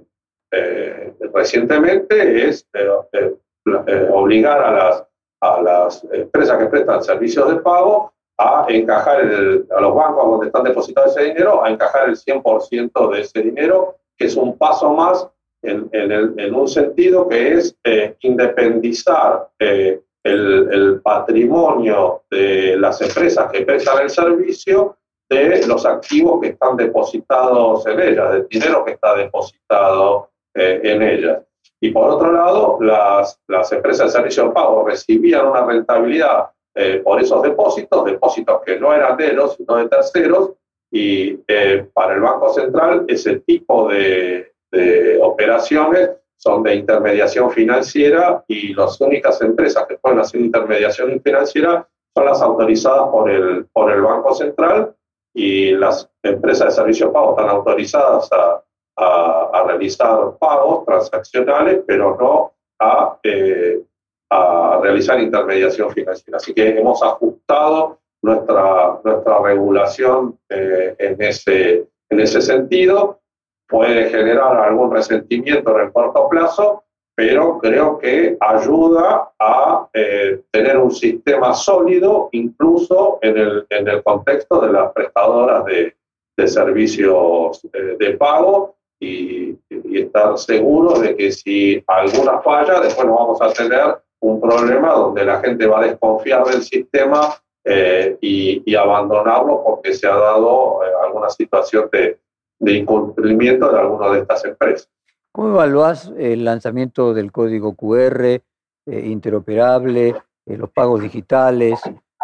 [0.51, 5.03] eh, recientemente es eh, obligar a las,
[5.41, 10.63] a las empresas que prestan servicios de pago a encajar a los bancos donde están
[10.63, 15.27] depositados ese dinero, a encajar el 100% de ese dinero, que es un paso más
[15.61, 17.75] en, en, un sentido que es
[18.21, 24.97] independizar el, el, patrimonio de las empresas que prestan el servicio
[25.29, 31.01] de los activos que están depositados en ellas, del dinero que está depositado eh, en
[31.01, 31.43] ellas.
[31.79, 37.01] Y por otro lado, las, las empresas de servicio de pago recibían una rentabilidad eh,
[37.03, 40.51] por esos depósitos, depósitos que no eran de ellos, sino de terceros,
[40.91, 48.43] y eh, para el Banco Central ese tipo de, de, operaciones son de intermediación financiera
[48.47, 53.91] y las únicas empresas que pueden hacer intermediación financiera son las autorizadas por el, por
[53.91, 54.93] el Banco Central
[55.33, 58.63] y las empresas de servicio pago están autorizadas a,
[58.97, 63.81] a, realizar pagos transaccionales, pero no a, eh,
[64.29, 66.37] a realizar intermediación financiera.
[66.37, 73.19] Así que hemos ajustado nuestra, nuestra regulación eh, en, ese, en ese sentido.
[73.67, 76.83] Puede generar algún resentimiento en el corto plazo,
[77.17, 84.03] pero creo que ayuda a eh, tener un sistema sólido, incluso en el, en el
[84.03, 85.95] contexto de las prestadoras de,
[86.37, 93.07] de servicios eh, de pago y, y, estar seguros de que si alguna falla, después
[93.07, 98.15] no vamos a tener un problema donde la gente va a desconfiar del sistema eh,
[98.21, 102.19] y, y, abandonarlo porque se ha dado alguna situación de,
[102.59, 104.89] de incumplimiento de alguna de estas empresas.
[105.31, 108.41] ¿Cómo evaluás el lanzamiento del código QR eh,
[108.85, 111.79] interoperable, eh, los pagos digitales?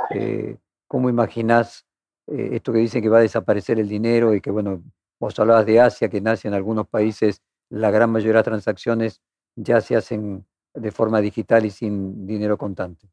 [0.10, 0.58] Eh,
[0.88, 1.86] ¿Cómo imaginás
[2.26, 4.82] esto que dicen que va a desaparecer el dinero y que, bueno,
[5.20, 9.22] vos hablabas de Asia, que nace en algunos países, la gran mayoría de las transacciones
[9.56, 13.08] ya se hacen de forma digital y sin dinero contante?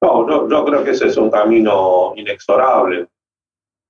[0.00, 3.08] No, yo, yo creo que ese es un camino inexorable.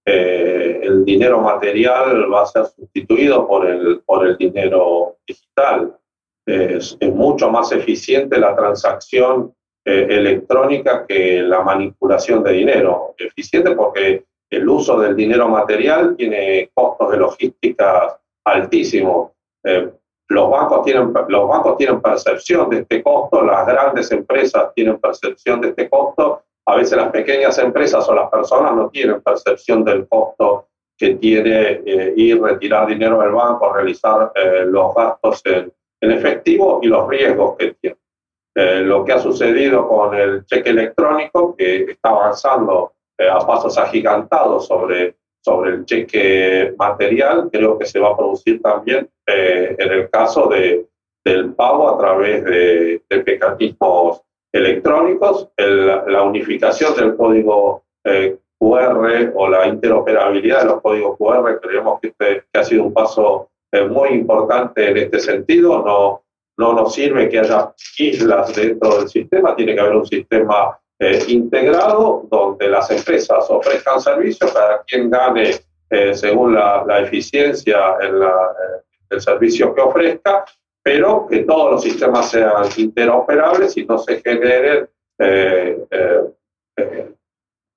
[0.05, 5.96] Eh, el dinero material va a ser sustituido por el, por el dinero digital.
[6.44, 13.14] Es, mucho más eficiente la transacción eh, electrónica que la manipulación de dinero.
[13.16, 19.30] Eficiente porque el uso del dinero material tiene costos de logística altísimos.
[19.64, 19.88] Eh,
[20.28, 25.61] los, bancos tienen, los bancos tienen percepción de este costo, las grandes empresas tienen percepción
[25.61, 30.06] de este costo a veces las pequeñas empresas o las personas no tienen percepción del
[30.06, 36.80] costo que tiene eh, ir, retirar dinero del banco, realizar eh, los gastos en, efectivo
[36.82, 37.96] y los riesgos que tiene.
[38.54, 44.66] Eh, lo que ha sucedido con el cheque electrónico, que está avanzando a pasos agigantados
[44.66, 50.48] sobre, sobre el cheque material, creo que se va a producir también en el caso
[50.48, 50.86] de,
[51.24, 54.22] del pago a través de, de mecanismos
[54.53, 62.00] electrónicos, la unificación del código eh, QR o la interoperabilidad de los códigos QR, creemos
[62.00, 65.82] que, este, ha sido un paso eh, muy importante en este sentido.
[65.82, 66.22] No,
[66.59, 71.18] no nos sirve que haya islas dentro del sistema, tiene que haber un sistema eh,
[71.28, 75.53] integrado donde las empresas ofrezcan servicios, cada quien gane
[76.14, 78.32] según la, la eficiencia en la,
[79.11, 80.46] el servicio que ofrezca
[80.83, 86.20] pero que todos los sistemas sean interoperables y no se generen eh, eh,
[86.76, 87.12] eh,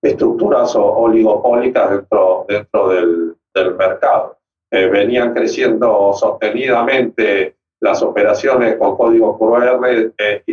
[0.01, 3.36] estructuras oligopólicas dentro, dentro del,
[3.78, 4.38] mercado.
[4.70, 10.43] venían creciendo sostenidamente las operaciones con código QR entre,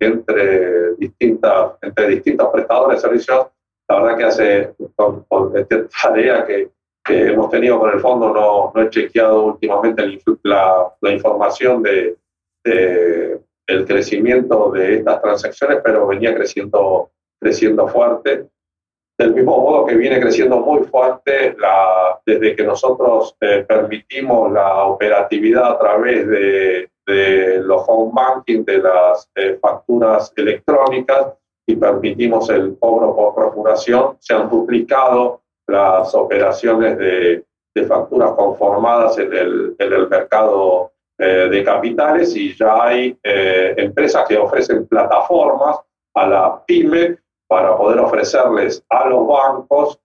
[0.00, 3.48] entre, distintas, entre distintos prestadores de servicios.
[3.86, 6.70] La verdad que hace con esta tarea que
[7.08, 12.18] que hemos tenido con el fondo, no, no he chequeado últimamente la, la información de,
[12.64, 18.46] el crecimiento de estas transacciones, pero venía creciendo, creciendo fuerte.
[19.18, 24.84] Del mismo modo que viene creciendo muy fuerte la, desde que nosotros eh, permitimos la
[24.84, 31.34] operatividad a través de, de los home banking, de las eh, facturas electrónicas
[31.66, 37.44] y permitimos el cobro por procuración, se han duplicado las operaciones de,
[37.74, 44.38] de facturas conformadas en el, en el mercado de capitales y ya hay empresas que
[44.38, 45.80] ofrecen plataformas
[46.14, 49.98] a la pyme para poder ofrecerles a los bancos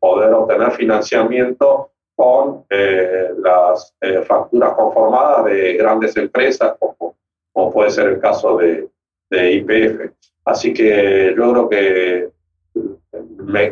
[0.00, 3.94] poder obtener financiamiento con las
[4.26, 7.14] facturas conformadas de grandes empresas, como,
[7.52, 8.90] como, puede ser el caso de
[9.30, 10.10] IPF.
[10.44, 12.35] Así que yo creo que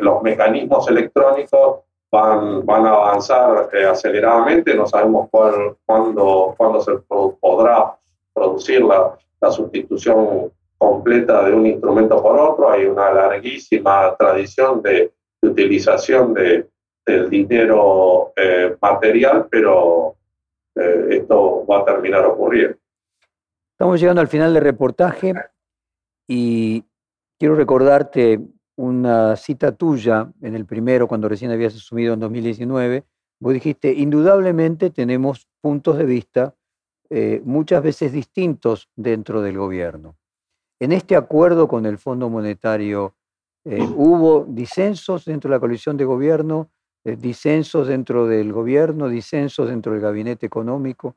[0.01, 1.81] los mecanismos electrónicos
[2.11, 6.93] van, van a avanzar eh, aceleradamente, no sabemos cuándo, cuándo se
[7.39, 7.95] podrá
[8.33, 15.11] producir la, la, sustitución completa de un instrumento por otro, hay una larguísima tradición de,
[15.41, 16.67] utilización de,
[17.05, 20.15] del dinero eh, material, pero
[20.75, 22.77] eh, esto va a terminar ocurriendo.
[23.71, 25.33] Estamos llegando al final del reportaje
[26.27, 26.83] y
[27.37, 28.39] quiero recordarte
[28.77, 33.05] una cita tuya en el primero, cuando recién habías asumido en 2019.
[33.39, 36.55] Vos dijiste, indudablemente tenemos puntos de vista
[37.09, 40.17] eh, muchas veces distintos dentro del gobierno.
[40.79, 43.15] En este acuerdo con el Fondo Monetario,
[43.63, 46.71] eh, ¿hubo disensos dentro de la coalición de gobierno,
[47.03, 51.15] eh, disensos dentro del gobierno, disensos dentro del gabinete económico,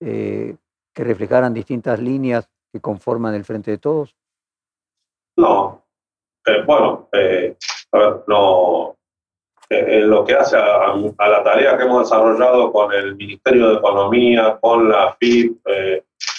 [0.00, 0.58] que
[1.02, 4.14] reflejaran distintas líneas que conforman el Frente de Todos?
[5.36, 5.83] No,
[6.46, 7.56] eh, bueno, eh,
[8.26, 8.96] no,
[9.70, 13.74] eh, en lo que hace a, la tarea que hemos desarrollado con el Ministerio de
[13.76, 15.58] Economía, con la FIP,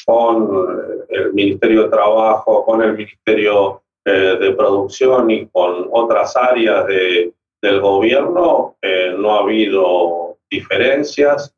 [0.05, 7.33] con el Ministerio de Trabajo, con el Ministerio de Producción y con otras áreas de,
[7.59, 8.75] del gobierno,
[9.17, 11.55] no ha habido diferencias.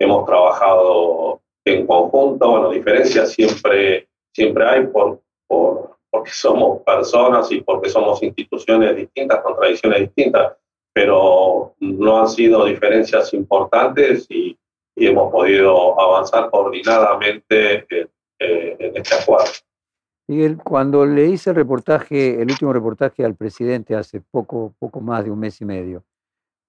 [0.00, 7.60] hemos trabajado en conjunto, bueno, diferencias siempre, siempre hay por, por porque somos personas y
[7.60, 10.54] porque somos instituciones distintas, con tradiciones distintas,
[10.94, 14.56] pero no han sido diferencias importantes y,
[14.98, 17.86] hemos podido avanzar coordinadamente
[18.38, 19.50] en, este acuerdo.
[20.26, 25.22] Miguel, cuando le hice el reportaje, el último reportaje al presidente hace poco, poco más
[25.22, 26.02] de un mes y medio,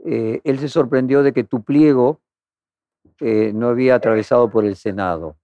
[0.03, 2.19] eh, él se sorprendió de que tu pliego
[3.21, 5.37] eh, no había atravesado por el Senado.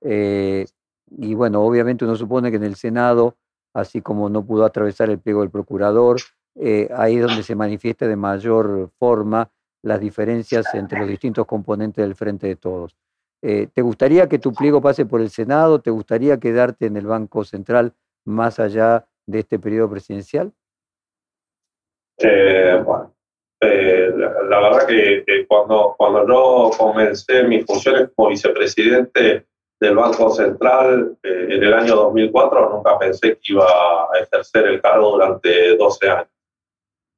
[0.00, 0.64] Eh,
[1.10, 3.36] y bueno, obviamente uno supone que en el Senado,
[3.78, 6.20] así como no pudo atravesar el pliego del procurador,
[6.56, 9.50] eh, ahí es donde se manifiesta de mayor forma
[9.82, 12.96] las diferencias entre los distintos componentes del Frente de Todos.
[13.40, 15.80] Eh, ¿Te gustaría que tu pliego pase por el Senado?
[15.80, 17.92] ¿Te gustaría quedarte en el Banco Central
[18.24, 20.52] más allá de este periodo presidencial?
[22.18, 23.14] Eh, bueno,
[23.60, 29.46] la, verdad que, que, cuando, cuando yo comencé mis funciones como vicepresidente,
[29.80, 34.82] del Banco Central eh, en el año 2004, nunca pensé que iba a ejercer el
[34.82, 36.28] cargo durante 12 años.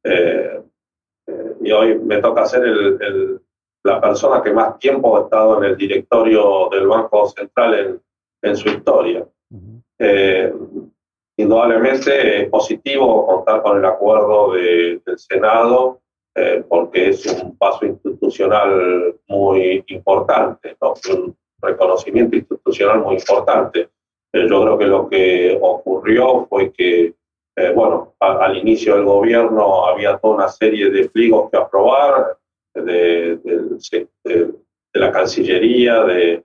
[0.05, 0.63] Eh,
[1.27, 3.41] eh, y hoy me toca ser el,
[3.85, 8.03] la persona que más tiempo ha estado en el directorio del Banco Central en,
[8.43, 9.27] en su historia.
[11.37, 16.01] indudablemente es positivo contar con el acuerdo de, del Senado
[16.69, 20.95] porque es un paso institucional muy importante, ¿no?
[21.61, 23.89] Reconocimiento institucional muy importante.
[24.33, 27.15] Eh, yo creo que lo que ocurrió fue que,
[27.57, 32.39] eh, bueno, al inicio del gobierno había toda una serie de pliegos que aprobar
[32.75, 34.55] de, de,
[34.95, 36.45] la Cancillería, de,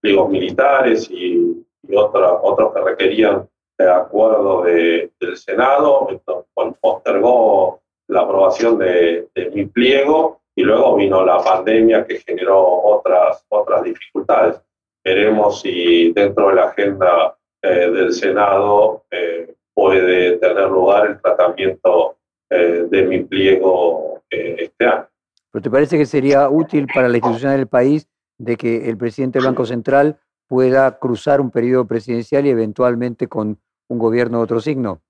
[0.00, 3.48] pliegos militares y, y otros que requerían
[3.78, 6.08] de acuerdo del Senado.
[6.10, 6.46] Esto
[6.80, 13.82] postergó la aprobación de, mi pliego y luego vino la pandemia que generó otras, otras
[13.84, 14.60] dificultades.
[15.04, 22.16] Veremos si dentro de la agenda eh, del Senado eh, puede tener lugar el tratamiento
[22.50, 25.08] eh, de mi pliego este año.
[25.50, 28.08] ¿Pero te parece que sería útil para la institución del país
[28.38, 30.18] de que el presidente del Banco Central
[30.48, 33.58] pueda cruzar un periodo presidencial y eventualmente con
[33.88, 35.02] un gobierno de otro signo?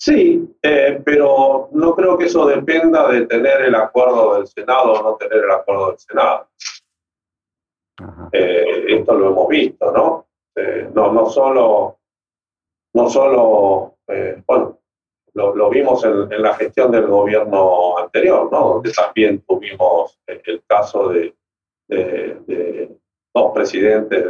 [0.00, 5.02] Sí, eh, pero no creo que eso dependa de tener el acuerdo del Senado o
[5.02, 6.48] no tener el acuerdo del Senado.
[8.32, 10.26] Eh, esto lo hemos visto, ¿no?
[10.56, 11.98] Eh, no, no solo,
[12.94, 13.98] no solo
[14.46, 14.78] bueno,
[15.34, 18.70] lo, vimos en, la gestión del gobierno anterior, ¿no?
[18.70, 21.36] Donde también tuvimos el caso de,
[23.34, 24.24] dos presidentes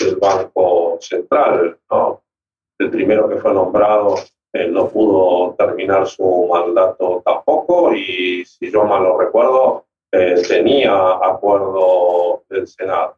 [0.00, 2.24] del Banco Central, ¿no?
[2.76, 4.16] El primero que fue nombrado
[4.52, 10.92] no pudo terminar su mandato tampoco y si yo mal lo recuerdo, eh, tenía
[11.22, 13.16] acuerdo del Senado.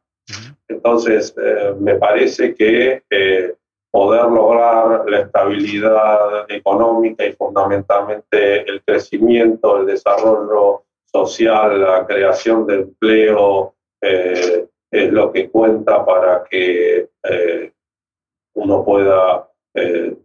[0.68, 3.54] Entonces, eh, me parece que eh,
[3.90, 12.74] poder lograr la estabilidad económica y fundamentalmente el crecimiento, el desarrollo social, la creación de
[12.74, 17.72] empleo eh, es lo que cuenta para que eh,
[18.54, 20.16] uno pueda eh,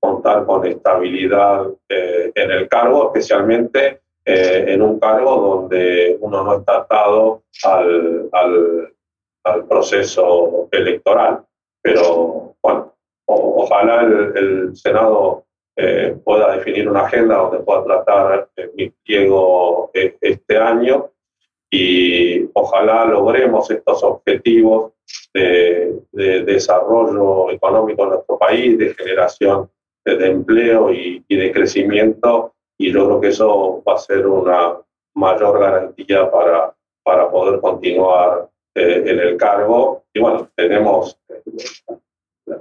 [0.00, 7.42] contar con estabilidad en el cargo, especialmente en un cargo donde uno no está atado
[7.64, 8.28] al,
[9.44, 11.42] al, proceso electoral.
[11.82, 12.94] Pero bueno,
[13.26, 15.44] ojalá el, Senado
[16.24, 21.10] pueda definir una agenda donde pueda tratar mi pliego este año
[21.70, 24.92] y ojalá logremos estos objetivos
[25.34, 29.70] de, desarrollo económico en nuestro país, de generación
[30.16, 34.76] de, empleo y, de crecimiento, y yo creo que eso va a ser una
[35.14, 40.04] mayor garantía para, para poder continuar eh, en el cargo.
[40.12, 41.18] Y bueno, tenemos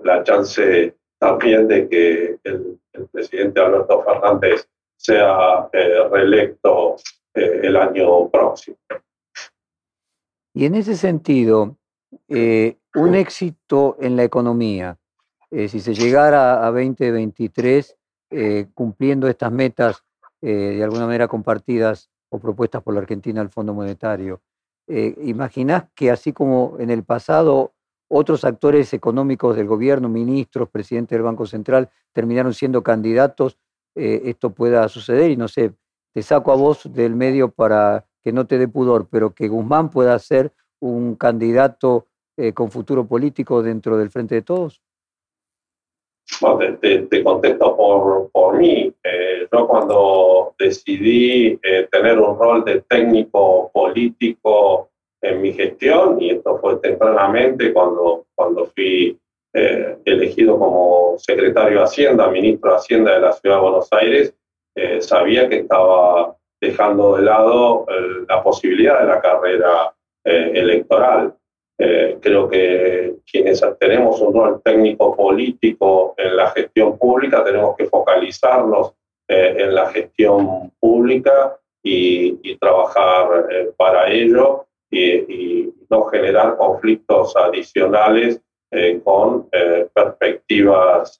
[0.04, 2.80] la, chance también de que el,
[3.12, 4.68] presidente Alberto Fernández
[4.98, 6.96] sea eh, reelecto
[7.36, 8.78] eh, el año próximo.
[10.54, 11.78] Y en ese sentido,
[12.28, 14.98] eh, un éxito en la economía,
[15.52, 17.96] eh, si se llegara a 2023
[18.74, 20.04] cumpliendo estas metas
[20.42, 24.42] de alguna manera compartidas o propuestas por la Argentina al Fondo Monetario,
[24.86, 27.72] ¿imaginás que así como en el pasado
[28.10, 33.58] otros actores económicos del gobierno, ministros, presidente del Banco Central, terminaron siendo candidatos,
[33.96, 35.32] esto pueda suceder?
[35.32, 35.72] Y no sé,
[36.14, 39.90] te saco a vos del medio para que no te dé pudor, pero que Guzmán
[39.90, 44.82] pueda ser un candidato eh, con futuro político dentro del Frente de Todos?
[46.42, 48.94] Bueno, te, contesto por, por mí.
[49.04, 54.90] Eh, yo cuando decidí eh, tener un rol de técnico político
[55.22, 59.18] en mi gestión, y esto fue tempranamente cuando, cuando fui
[60.06, 64.36] elegido como secretario de Hacienda, ministro de Hacienda de la Ciudad de Buenos Aires,
[64.78, 69.94] eh, sabía que estaba dejando de lado eh, la posibilidad de la carrera
[71.80, 77.86] eh, creo que quienes tenemos un rol técnico político en la gestión pública tenemos que
[77.86, 78.94] focalizarnos
[79.30, 83.46] en la gestión pública y, trabajar
[83.76, 88.42] para ello y, no generar conflictos adicionales
[89.04, 89.50] con
[89.94, 91.20] perspectivas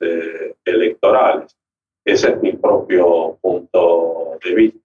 [0.64, 1.58] electorales.
[2.06, 4.80] Ese es mi propio punto de vista.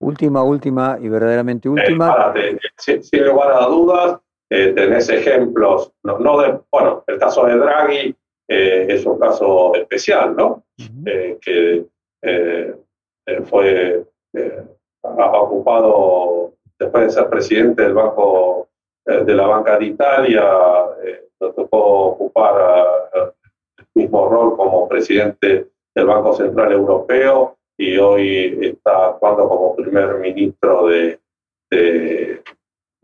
[0.00, 2.32] Última, última y verdaderamente última.
[2.36, 7.56] Eh, sin, lugar a dudas, eh, tenés ejemplos, no, no, de, bueno, el caso de
[7.56, 8.14] Draghi
[8.48, 10.64] eh, es un caso especial, ¿no?
[11.40, 11.86] que
[13.44, 14.04] fue
[15.02, 18.68] ocupado después de ser presidente del Banco
[19.04, 20.44] de la Banca de Italia,
[21.02, 29.08] le tocó ocupar el mismo rol como presidente del Banco Central Europeo y hoy está
[29.08, 31.18] actuando como primer ministro de,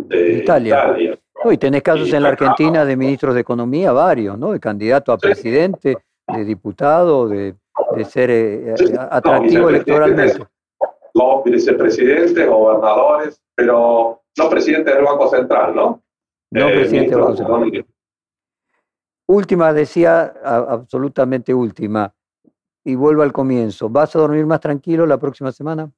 [0.09, 1.19] Italia.
[1.45, 4.53] Y tenés casos en la Argentina de ministros de Economía, varios, ¿no?
[4.53, 5.97] De candidato a presidente,
[6.27, 7.57] de diputado, de,
[8.05, 10.47] ser eh, atractivo electoralmente.
[11.45, 16.03] vicepresidentes, gobernadores, pero no presidente del Banco Central, ¿no?
[16.51, 17.87] No eh, presidente del Banco Central.
[19.27, 22.13] Última, decía, absolutamente última
[22.85, 23.89] y vuelvo al comienzo.
[23.89, 25.91] ¿Vas a dormir más tranquilo la próxima semana?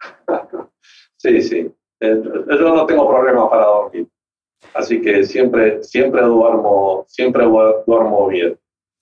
[1.20, 1.74] Sí, sí.
[1.98, 4.08] Eh, yo no tengo problemas para dormir.
[4.74, 8.58] Así que siempre, siempre duermo, siempre duermo bien.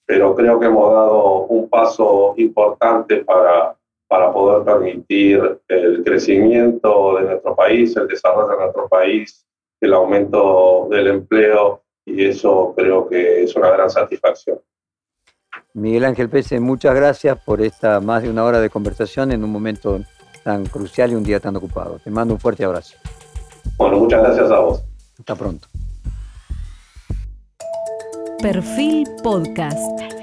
[0.06, 3.76] Pero creo que hemos dado un paso importante para,
[4.08, 9.44] para poder permitir el crecimiento de nuestro país, el desarrollo de nuestro país,
[9.80, 14.60] el aumento del empleo, y eso creo que es una gran satisfacción.
[15.74, 19.50] Miguel Ángel Pese, muchas gracias por esta más de una hora de conversación en un
[19.50, 20.00] momento
[20.42, 21.98] tan crucial y un día tan ocupado.
[22.02, 22.96] Te mando un fuerte abrazo.
[23.76, 24.84] Bueno, muchas gracias a vos.
[25.18, 25.68] Hasta pronto.
[28.42, 30.15] Perfil Podcast.